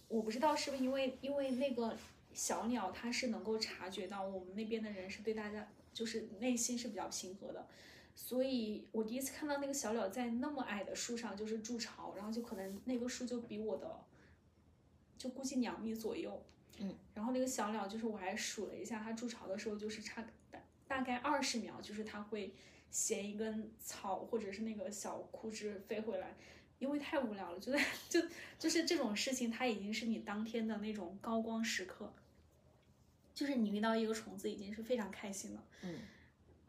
[0.08, 1.98] 我不知道是不是因为因为那个
[2.34, 7.68] 小鸟，它是能够察觉到我们那边的人是对大家就是内心是比较平和的。
[8.24, 14.06] 所以我第一次看到那个小鸟在那么矮的树上就是筑巢，然后就可能那个树就比我的，
[15.18, 16.42] 就估计两米左右，
[16.78, 22.54] 嗯，然后那个小鸟就是我还数了一下，它筑巢的时候就是差大大概二十秒，就是它会
[22.92, 26.38] 衔一根草或者是那个小枯枝飞回来，
[26.78, 28.22] 因为太无聊了， 就在就
[28.58, 32.14] 就是这种事情，它已经是你当天的那种高光时刻，
[33.34, 36.00] 就是你遇到一个虫子已经是非常开心了，嗯。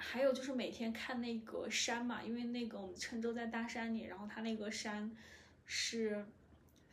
[0.05, 5.17] 还有就是每天看那个山嘛，因为那个我们郴州在大山里，然后它那个山
[5.65, 6.27] 是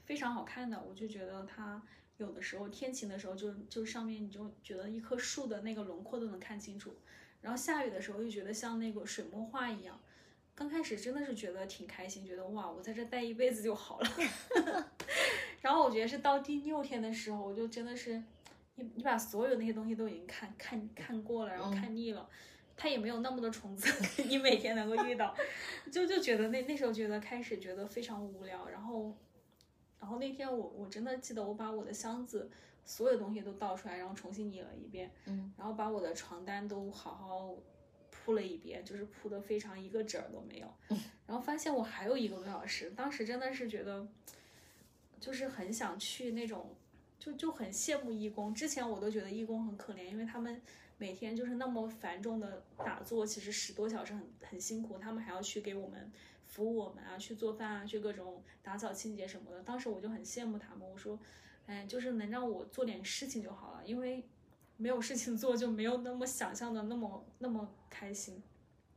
[0.06, 0.80] 非常好看的。
[0.80, 1.82] 我就觉得它
[2.17, 6.95] 有的时候天晴的时候，就就上面你就觉得一棵树的那个轮廓都能看清楚。
[7.41, 10.00] 然后下雨的时候就觉得像那个水墨画一样。
[10.54, 14.10] 刚开始真的是觉得挺开心，觉得哇，我在这待一辈子就好了。
[15.62, 18.22] 然后我觉得是到第六天的时候，我就真的是
[18.76, 22.30] 你你把所有那些东西都已经看看看过了，然后看腻了。
[22.82, 23.92] 它也没有那么多虫子，
[24.24, 25.36] 你每天能够遇到，
[25.92, 29.13] 就就觉得那那时候觉得开始觉得非常无聊，然后，
[30.00, 32.50] 然后那天我我真的记得我把我的箱子
[32.86, 37.54] 所有东西都倒出来，然后重新拟了一遍，嗯，然后把我的床单都好好
[38.10, 40.74] 铺了一遍，就是铺的非常一个褶儿都没有，
[41.28, 44.08] 然后发现我还有一个多小时，当时真的是觉得，
[45.20, 46.74] 就是很想去那种，
[47.20, 50.62] 就就很羡慕义工，之前我都觉得义工很可怜，因为他们。
[51.00, 56.12] 每天就是那么繁重的打坐，其实十多小时很很辛苦，他们还要去给我们
[56.46, 59.64] 服务我们啊，去做饭啊，去各种打扫清洁什么的。
[59.64, 61.18] 当时我就很羡慕他们，我说，
[61.68, 64.28] 哎，就是能让我做点事情就好了，因为
[64.76, 68.44] 没有事情做就没有那么想象的那么那么开心。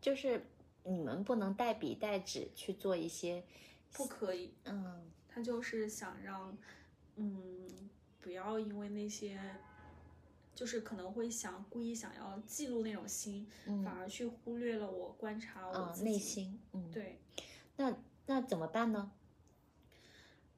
[0.01, 0.45] 就是
[0.83, 3.45] 你们不能带笔带纸去做一些，
[3.93, 4.53] 不可以。
[4.65, 6.59] 嗯，他就是想让，
[7.15, 7.69] 嗯，
[8.21, 9.38] 不要因为那些。
[10.55, 13.47] 就是可能会想故意想要记录那种心，
[13.85, 16.61] 反而去忽略了我观察我内心。
[16.73, 17.19] 嗯，对。
[17.77, 19.11] 那那怎么办呢？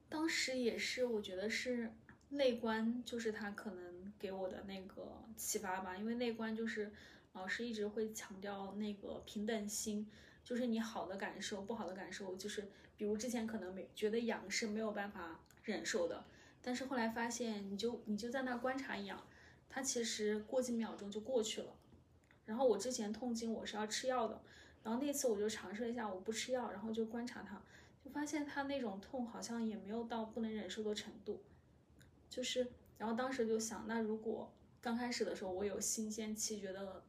[0.08, 1.92] 当时也是，我觉得是
[2.30, 5.96] 内观，就是他可能给我的那个启发吧。
[5.96, 6.92] 因为内观就是
[7.32, 10.08] 老师一直会强调那个平等心，
[10.44, 16.24] 就是你好的感受、不好的感受，就是比如之前可能没觉得痒是没有办法忍受的，
[16.60, 19.24] 但是后来发现，你就你就在那观察痒。
[19.74, 21.76] 它其实过几秒钟就过去了，
[22.46, 24.40] 然后我之前痛经我是要吃药的，
[24.84, 27.60] 然后那次我就尝试了一下，我不吃药，然后就观察它，
[28.00, 31.42] 就发现它那种痛好像也没有到不能忍受的程度，
[32.30, 37.02] 就是，然后当时就想，那如果刚开始的时候我有新鲜期，觉得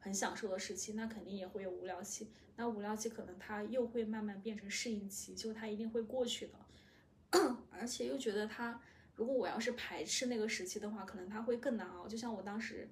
[0.00, 7.38] 很享受的时期，那肯定也会有无聊期，那无聊期可能它又会慢慢变成适应期，就它一定会过去的，
[7.70, 8.82] 而且又觉得它。
[9.16, 12.08] 如果我要是排斥那个时期的话，可能他会更难熬。
[12.08, 12.88] 就像我当时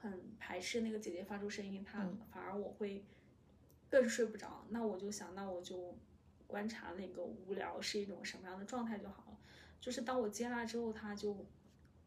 [0.00, 3.04] 很排斥那个姐姐发出声音，他反而我会
[3.88, 4.64] 更睡不着。
[4.68, 5.96] 那我就想，那我就
[6.46, 9.38] 观察那个无聊是一种什么样的状态就好了。
[9.80, 11.46] 就是当我接纳之后，他就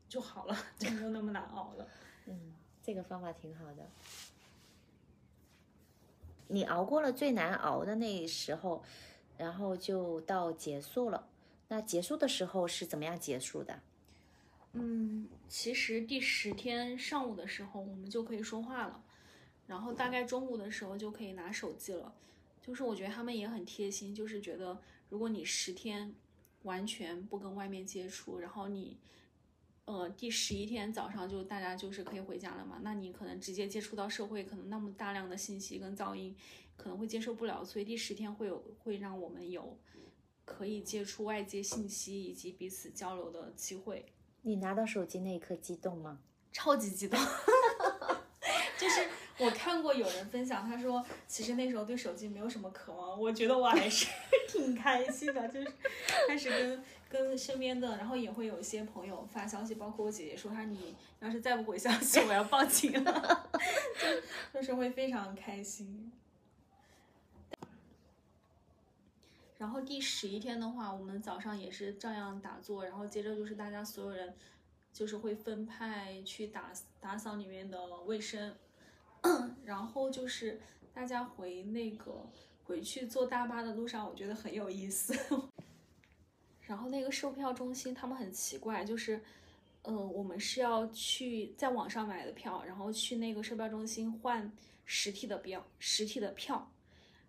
[0.07, 1.87] 就好了，就没有那么难熬了。
[2.27, 3.89] 嗯，这个方法挺好的。
[6.47, 8.83] 你熬过了最难熬的那时候，
[9.37, 11.27] 然后就到结束了。
[11.67, 13.81] 那结束的时候是怎么样结束的？
[14.73, 19.03] 嗯，其实第十天上午的时候我们就可以说话了，
[19.65, 22.13] 然后大概中午的时候就可以拿手机了。
[22.61, 26.13] 就是我觉得他们也很贴心，就是觉得如果你十天
[26.63, 28.97] 完全不跟外面接触，然后你
[29.85, 36.35] 呃第十一天早上就大家就是可以回家了嘛，那你可能直接接触到社会，可能那么大量的信息跟噪音
[36.75, 39.77] 可能会接受不了，所以第十天会有会让我们有。
[40.45, 44.05] 可以接触外界信息以及彼此交流的机会。
[44.43, 46.19] 你拿到手机那一刻激动吗？
[46.53, 47.19] 超级激动，
[48.79, 53.19] 就是我看过有人分享，他说其实那时候对手机没有什么渴望。
[53.19, 54.07] 我觉得我还是
[54.47, 55.67] 挺开心的，就是
[56.27, 63.49] 开始跟跟身边的，然后也会有一些朋友发消息，包括我姐姐说她你要是再不回消息，我要报警了，
[64.53, 66.11] 就就是会非常开心。
[69.57, 74.35] 然后第十一天的话，我们早上也是照样打坐，然后接着就是大家所有人，
[74.91, 78.55] 就是会分派去打打扫里面的卫生，
[79.63, 80.59] 然后就是
[80.93, 82.29] 大家回那个
[82.65, 85.17] 回去坐大巴的路上，我觉得很有意思。
[86.67, 89.21] 然后那个售票中心他们很奇怪，就是，
[89.83, 94.51] 呃，我们是要去在网上买的票，然后去那个售票中心换
[94.83, 96.71] 实体的票，实体的票，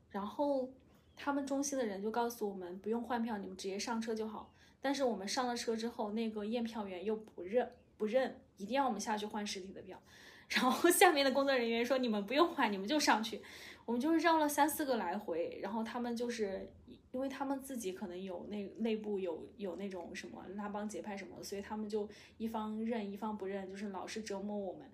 [0.08, 0.70] 然后
[1.16, 4.52] 他们中心的人就告诉我们不用换票，你们直接上车就好。
[4.80, 10.00] 但是我们上了车之后，那个验票员又不认不认，一定要我们下去换实体的票。
[10.48, 13.42] 然后下面的工作人员说你们不用换，你们就上去。
[13.84, 16.70] 我们就是绕了三四个来回，然后他们就是
[17.10, 24.88] 因为他们自己可能有内内部有有那种什么拉帮结派什么，所以他们就一方认一方不认，就是老是折磨我们。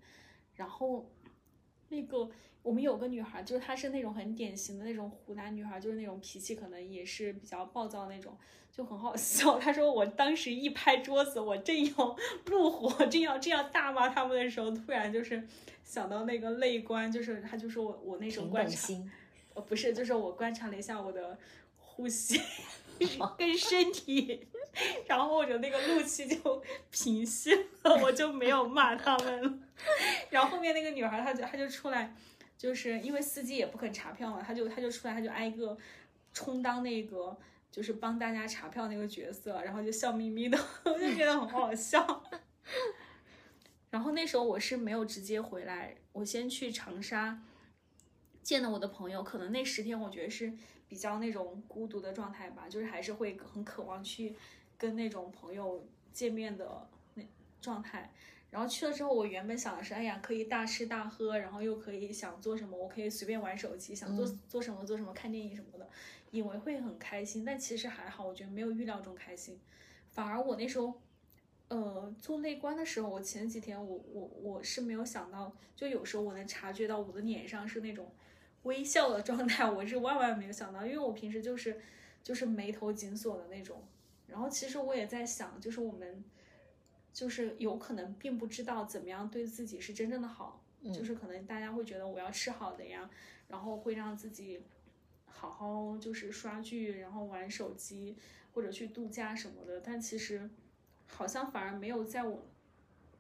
[0.55, 1.07] 然后
[1.93, 2.28] 那个
[2.62, 8.36] 我们有个女孩，就是她是那种很典型的那种湖南女孩，就是那种脾气可能也是比较暴躁那种，
[8.72, 9.59] 就很好笑。
[9.61, 12.16] 她说我当时一拍桌子，我正要
[12.51, 15.47] 怒火，正要这样大骂他们的时候，突然就是
[15.84, 18.88] 想到那个泪观，就是她就说我我那种平观察。
[19.55, 21.38] 呃，不是，就是我观察了一下我的
[21.76, 22.40] 呼吸
[23.39, 24.47] 跟身体，
[25.07, 29.59] 然后我的那个怒气就平息了，我就没有骂他们了。
[30.31, 32.15] 然后后面那个女孩，她就她就出来，
[32.57, 35.77] 就是因为司机也不肯查票嘛，她就她就出来，她就挨个
[36.33, 37.37] 充当那个
[37.71, 42.25] 就是帮大家查票那个角色，然后就笑眯眯的， 我就觉得很好笑。
[43.91, 47.43] 然后那时候我是没有直接回来，我先去长沙
[48.43, 50.53] 见了我的朋友，可能那十天我觉得是
[50.93, 54.36] 比较那种孤独的状态吧，就是还是会很渴望去
[54.76, 55.82] 跟那种朋友
[56.12, 57.22] 见面的那
[57.62, 58.12] 状态。
[58.51, 65.88] 然后去了之后，我原本想的是，哎呀，可以大吃大喝，然后又可以想做什么，我可以随便玩手机，想做、做什么做什么，看电影什么的，
[66.30, 69.59] 以为会很开心，但其实还好，我觉得没有预料中开心，
[70.11, 71.01] 反而我那时候。
[71.68, 78.12] 呃，做内观的时候，我前几天我我我是没有想到，就有时候我能察觉到我的脸上是那种
[78.63, 81.81] 微笑的状态，我是万万没有想到，因为我平时就是
[82.23, 83.83] 就是眉头紧锁的那种。
[84.27, 86.25] 然后其实我也在想，就是我们
[87.13, 93.11] 就是有可能并不知道怎么样对自己是真正的好，就是可能大家会觉得我要吃好的呀，
[93.49, 94.61] 然后会让自己
[95.27, 98.17] 好好就是刷剧，然后玩手机
[98.55, 100.51] 或者去度假什么的，但其实。
[101.15, 102.43] 好像反而没有在我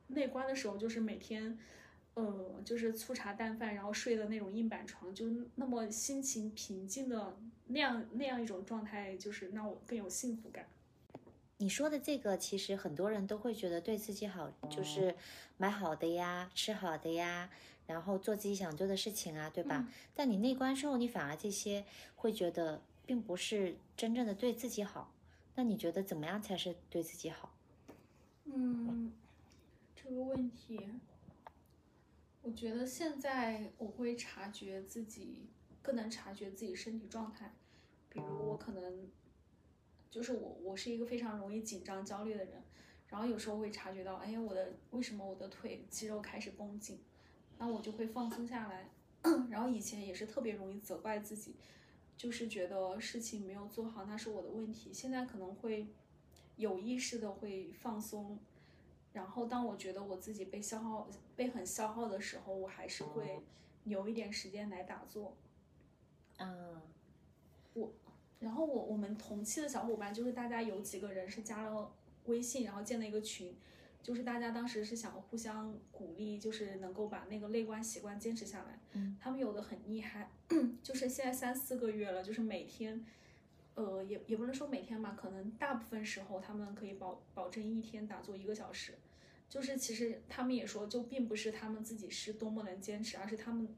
[0.06, 1.58] 内观的时候，就是每天，
[2.14, 7.36] 呃，就是粗茶淡饭，然后睡的那种硬板床，就那么心情平静的
[7.68, 10.66] 那样那样一种状态，就是让我更有幸福感。
[11.58, 15.14] 你说的这个，其实很多人都会觉得对自己好，就是
[15.56, 17.48] 买好的呀，吃好的呀，
[17.86, 19.88] 然后做自己想做的事情啊，对吧？
[20.14, 21.84] 但你内观之后，你反而这些
[22.16, 25.12] 会觉得并不是真正的对自己好。
[25.54, 27.54] 那你觉得怎么样才是对自己好？
[28.46, 29.12] 嗯，
[29.94, 30.80] 这个问题，
[32.42, 35.48] 我觉得现在我会察觉自己
[35.80, 37.54] 更能察觉自己身体状态，
[38.08, 39.08] 比如我可能
[40.10, 42.62] 就是我我是一个非常容易紧张焦虑的人，
[43.06, 47.00] 然后有时候会察觉到，哎呀，我的为什么我的腿肌肉开始绷紧，
[47.58, 48.90] 那我就会放松下来，
[49.48, 51.54] 然后以前也是特别容易责怪自己，
[52.16, 55.86] 就是觉得事情没有做好那是我的问题，现在可能会。
[56.56, 58.38] 有意识的会放松，
[59.12, 63.40] 然后当我觉得我自己被消耗、被很消耗的时候，我还是会
[63.84, 65.36] 留一点时间来打坐。
[66.38, 66.80] 嗯，
[67.74, 67.92] 我，
[68.40, 71.92] 然后我我们同期的小伙伴就是大家有几个人是加了
[72.24, 73.54] 微信，然后建了一个群，
[74.02, 78.80] 就是大家当时是想互相鼓励，就是能够把那个内观习惯坚持下来。
[78.92, 80.30] 嗯，他们有的很厉害，
[80.82, 83.04] 就是现在三四个月了，就是每天。
[83.74, 88.94] 呃，也也不能说每天吧，可能大部分时候他们可以保保证一天打坐一个小时。
[89.48, 93.68] 就是其实他们也说，就并不是他们自己是多么能坚持，而是他们，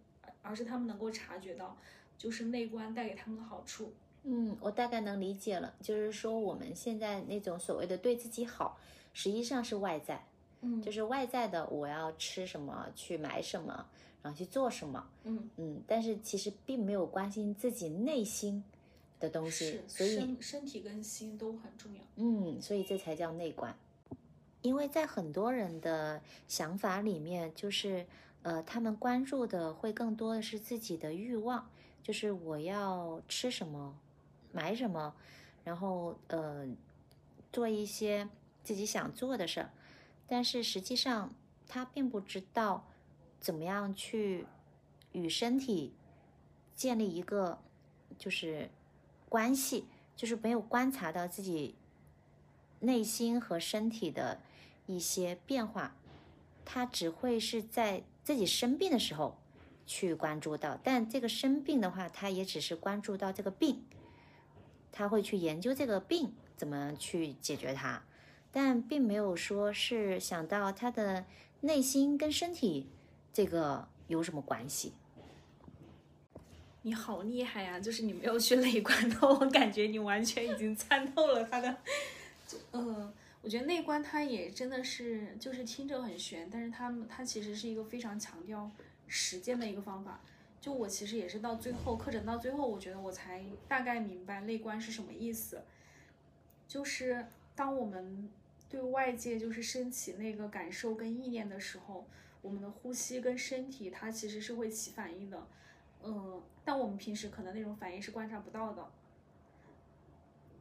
[0.41, 1.77] 而是他们能够察觉到，
[2.17, 3.93] 就是内观带给他们的好处。
[4.23, 8.79] 嗯，我大概能理解了，就是说我们现在那种所谓的对自己好，
[9.13, 10.25] 实际上是外在，
[10.61, 13.85] 嗯，就是外在的，我要吃什么，去买什么，
[14.23, 18.63] 然后去做什么，嗯嗯，但是其实并没有关心自己内心。
[19.21, 22.01] 的东西，所以身身体跟心都很重要。
[22.17, 23.77] 嗯，所以这才叫内观。
[24.61, 28.07] 因为在很多人的想法里面，就是
[28.43, 31.71] 呃，他们关注的会更多的是自己的欲望，
[32.03, 33.99] 就是我要吃什么，
[34.53, 35.15] 买什么，
[35.65, 36.67] 然后呃，
[37.53, 38.29] 做一些
[38.63, 39.71] 自己想做的事儿。
[40.27, 41.35] 但是实际上，
[41.69, 42.87] 他并不知道
[43.41, 44.47] 怎么样去
[45.13, 45.93] 与身体
[46.75, 47.59] 建立一个
[48.19, 48.71] 就是。
[49.35, 51.75] 关系就是没有观察到自己
[52.79, 54.41] 内心和身体的
[54.87, 55.97] 一些变化，
[56.65, 59.37] 他只会是在自己生病的时候
[59.89, 63.83] 去关注到，但这个生病的话，他也只是关注到这个病，
[64.93, 68.05] 他会去研究这个病怎么去解决它，
[68.53, 71.25] 但并没有说是想到他的
[71.61, 72.89] 内心跟身体
[73.33, 74.93] 这个有什么关系。
[76.87, 77.81] 你好厉害呀！
[77.81, 81.75] 就是你没有去内观的， 我感觉你完全已经参透了他的。
[82.73, 83.11] 嗯，
[83.41, 88.71] 我觉得内观它也真的是，就是听着很玄，但是他们它其实是一个非常强调
[89.09, 90.21] 实践的一个方法。
[90.61, 95.63] 就我其实也是到最后课程到最后，我觉得我才大概明白内观是什么意思。
[96.69, 97.25] 就是
[97.55, 98.29] 当我们
[98.69, 102.07] 对外界就是升起那个感受跟意念的时候，
[102.43, 105.47] 我们的呼吸跟身体它其实是会起反应的。
[106.05, 108.87] 嗯，但我们平时可能那种反应是观察不到的。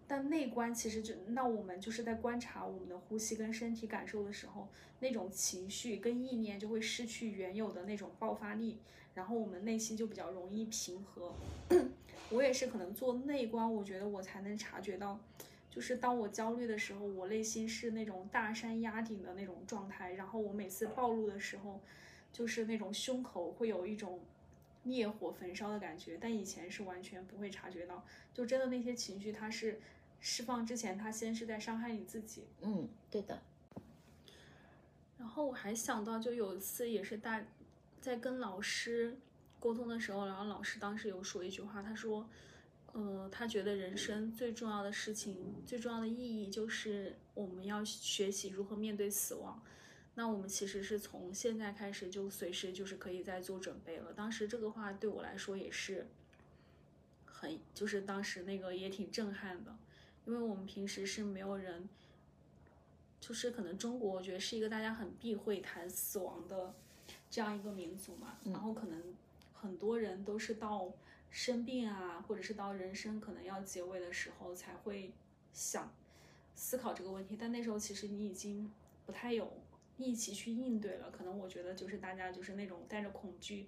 [0.06, 4.68] 但内观其实就那我们就是在观察我们的呼吸跟身体感受的时候，
[5.00, 8.78] 那种情绪跟意念就会失去原有的那种爆发力，
[9.16, 11.34] 然后我们内心就比较容易平和。
[12.30, 15.20] 我也是可能做内观，我觉得我才能察觉到，
[15.70, 21.80] 就是当我焦虑的时候，我内心是那种大山压顶的那种状态，然后我每次暴露的时候，
[22.32, 24.20] 就是那种胸口会有一种。
[24.84, 29.79] 烈火焚烧的感觉，但以前是完全不会察觉到，就真的那些情绪，它是
[30.19, 32.45] 释放之前，它先是在伤害你自己。
[32.61, 33.41] 嗯，对的。
[35.17, 37.41] 然后我还想到，就有一次也是大
[38.01, 39.17] 在跟老师
[39.59, 42.29] 沟通的时候，然后老师当时有说一句话，他说，
[42.91, 49.63] 呃，他觉得人生最重要的事情，最重要的意义就是我们要学习如何面对死亡。
[50.16, 54.14] 那我们其实是从现在开始就随时就是可以在做准备了。
[54.14, 56.07] 当时这个话对我来说也是
[57.26, 59.76] 很，就是当时那个也挺震撼的，
[60.26, 61.89] 因为我们平时是没有人，
[63.20, 66.76] 就是可能中国我觉得是一个大家很避讳谈死亡的
[67.32, 69.16] 这样一个民族嘛，然后可能
[69.51, 70.93] 很多人都是到
[71.32, 75.11] 生病啊，或者是到人生可能要结尾的时候才会
[75.51, 75.91] 想
[76.53, 78.72] 思考这个问题，但那时候其实你已经
[79.07, 79.51] 不太有。
[79.98, 83.68] 一起去应对了，可能我觉得就是大家就是那种带着恐惧，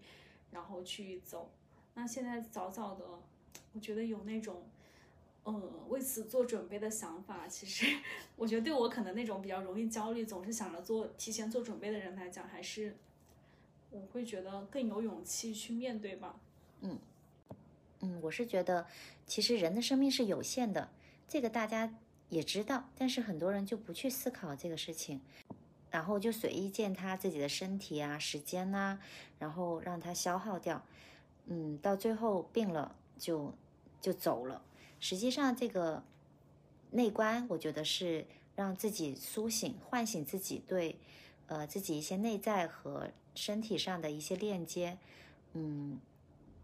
[0.52, 1.52] 然后去走。
[1.94, 3.06] 那现在早早的，
[3.74, 4.64] 我觉得有那种，
[5.44, 5.54] 呃，
[5.88, 7.48] 为此做准备的想法。
[7.48, 7.86] 其实
[8.36, 12.98] 我觉得对我可能那种比较容易焦虑，总是想着做提前做准备的人来讲，还是
[13.92, 16.40] 我会觉得更有勇气去面对吧。
[16.82, 17.00] 嗯
[18.02, 18.86] 嗯，我是觉得
[19.26, 20.90] 其实人的生命是有限的，
[21.30, 21.98] 这个大家
[22.28, 25.22] 也知道，但是很多人就不去思考这个事情。
[25.96, 29.00] 然后就随意践踏自己的身体啊、时间呐，
[29.40, 30.84] 然后让它消耗掉，
[31.46, 33.54] 嗯，到最后病了就
[34.02, 34.62] 就走了。
[35.00, 36.04] 实际上，这个
[36.92, 38.28] 内观，我觉得是
[38.58, 41.00] 让自己苏醒、唤醒自己对
[41.48, 44.98] 呃自己一些内在和身体上的一些链接，
[45.54, 45.98] 嗯，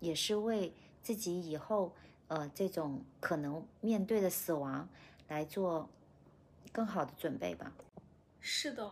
[0.01, 1.95] 也是为自己以后
[2.27, 4.89] 呃这种可能面对的死亡
[5.29, 5.89] 来做
[6.73, 7.71] 更好的准备吧。
[8.41, 8.91] 是的。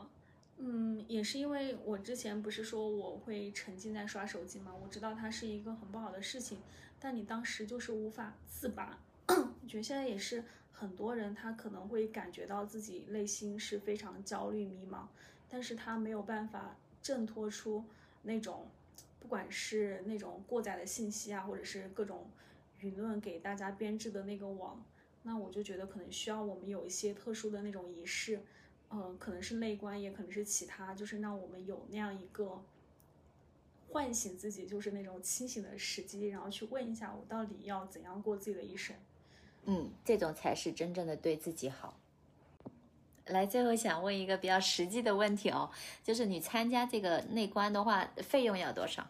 [0.61, 4.73] 嗯，也是因为我之前不是说我会沉浸在刷手机吗？
[4.83, 6.57] 我知道它是一个很不好的事情，
[6.99, 8.99] 但你当时就是无法自拔。
[9.27, 10.43] 我觉得现在也是
[10.73, 15.07] 很多人他可能会感觉到自己内心是非常焦虑迷茫，
[15.49, 17.85] 但是他没有办法挣脱出
[18.23, 18.67] 那种，
[19.21, 22.29] 不管是那种过载的信息啊，或者是各种
[22.81, 24.83] 舆论给大家编织的那个网，
[25.23, 28.41] 那我就觉得可能需要我们有一些特殊的那种仪式。
[28.91, 32.59] 嗯，可能是内观，也可能是其他，就是让我们有那样一个
[33.89, 38.95] 唤醒自己，就是那种清醒的时机，然后去问一下我到底要怎样过自己的一生。
[39.65, 41.99] 嗯，这种才是真正的对自己好。
[43.27, 45.69] 来，最后想问一个比较实际的问题哦，
[46.03, 49.07] 就是你参加这个内观的话，费用要多少？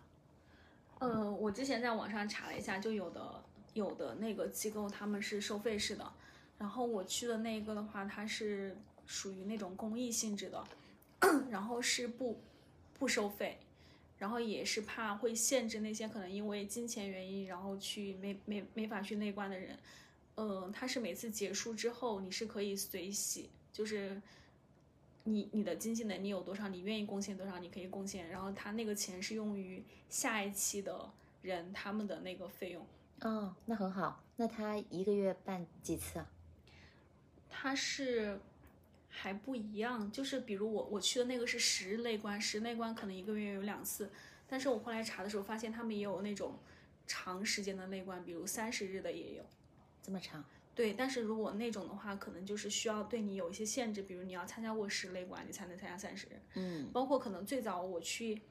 [1.00, 3.42] 呃，我之前在网上查了一下，就有的
[3.74, 6.12] 有的那个机构他们是收费式的，
[6.58, 8.76] 然后我去的那个的话，它是。
[9.10, 10.64] 属于那种公益性质的，
[11.50, 12.40] 然后是不
[13.00, 13.58] 不收费，
[14.20, 19.76] 然后也是怕会限制那些可能因为金钱原因然后去没没没法去内观的人。
[20.36, 24.22] 嗯，它是每次结束之后你是可以随喜，就是
[25.24, 31.10] 你你的经济能力有多少，你愿意贡献多少，你可以贡献，然后他那个钱是用于下一期的
[31.42, 32.86] 人他们的那个费用。
[33.22, 34.24] 哦，那很好。
[34.36, 36.30] 那他一个月办几次啊？
[37.50, 38.40] 他是。
[39.10, 44.10] 还不一样，就是比如我我去的那个是十日内观，十内观可能一个月有两次，
[44.48, 46.58] 但是我后来查的时候发现他们也有那种
[47.06, 49.44] 长时间的内观，比如三十日的也有，
[50.02, 50.44] 这么长？
[50.76, 56.40] 对，但是如果那种的话，可能就是需要对你有一些限制，比如你要参加过十内关，你才能参加三十日。
[56.54, 58.42] 嗯，包括可能最早我去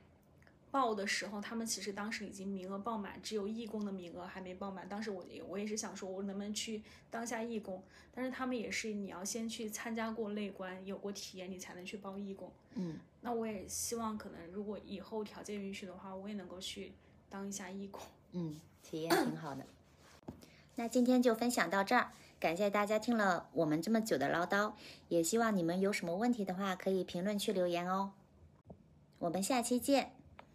[0.71, 4.89] 报的时候，他们其实当时已经名额报满，只有义工的名额还没报满。
[4.89, 7.83] 当时我也我也是想说，我能不能去当下义工？
[8.15, 12.53] 但是他们也是你要先去参加过内观，有过体验，你才能去报义工。
[12.75, 16.93] 嗯，那我也希望可能如果以后条件允许的话，我也能够去
[17.29, 18.03] 当一下义工。
[18.33, 19.65] 嗯，体验挺好的。
[20.75, 24.75] 那今天就分享到这儿，感谢大家听了我们这么久的唠叨，
[25.09, 28.13] 也希望你们有什么问题的话，可以评论区留言哦。
[29.19, 30.18] 我们下期见。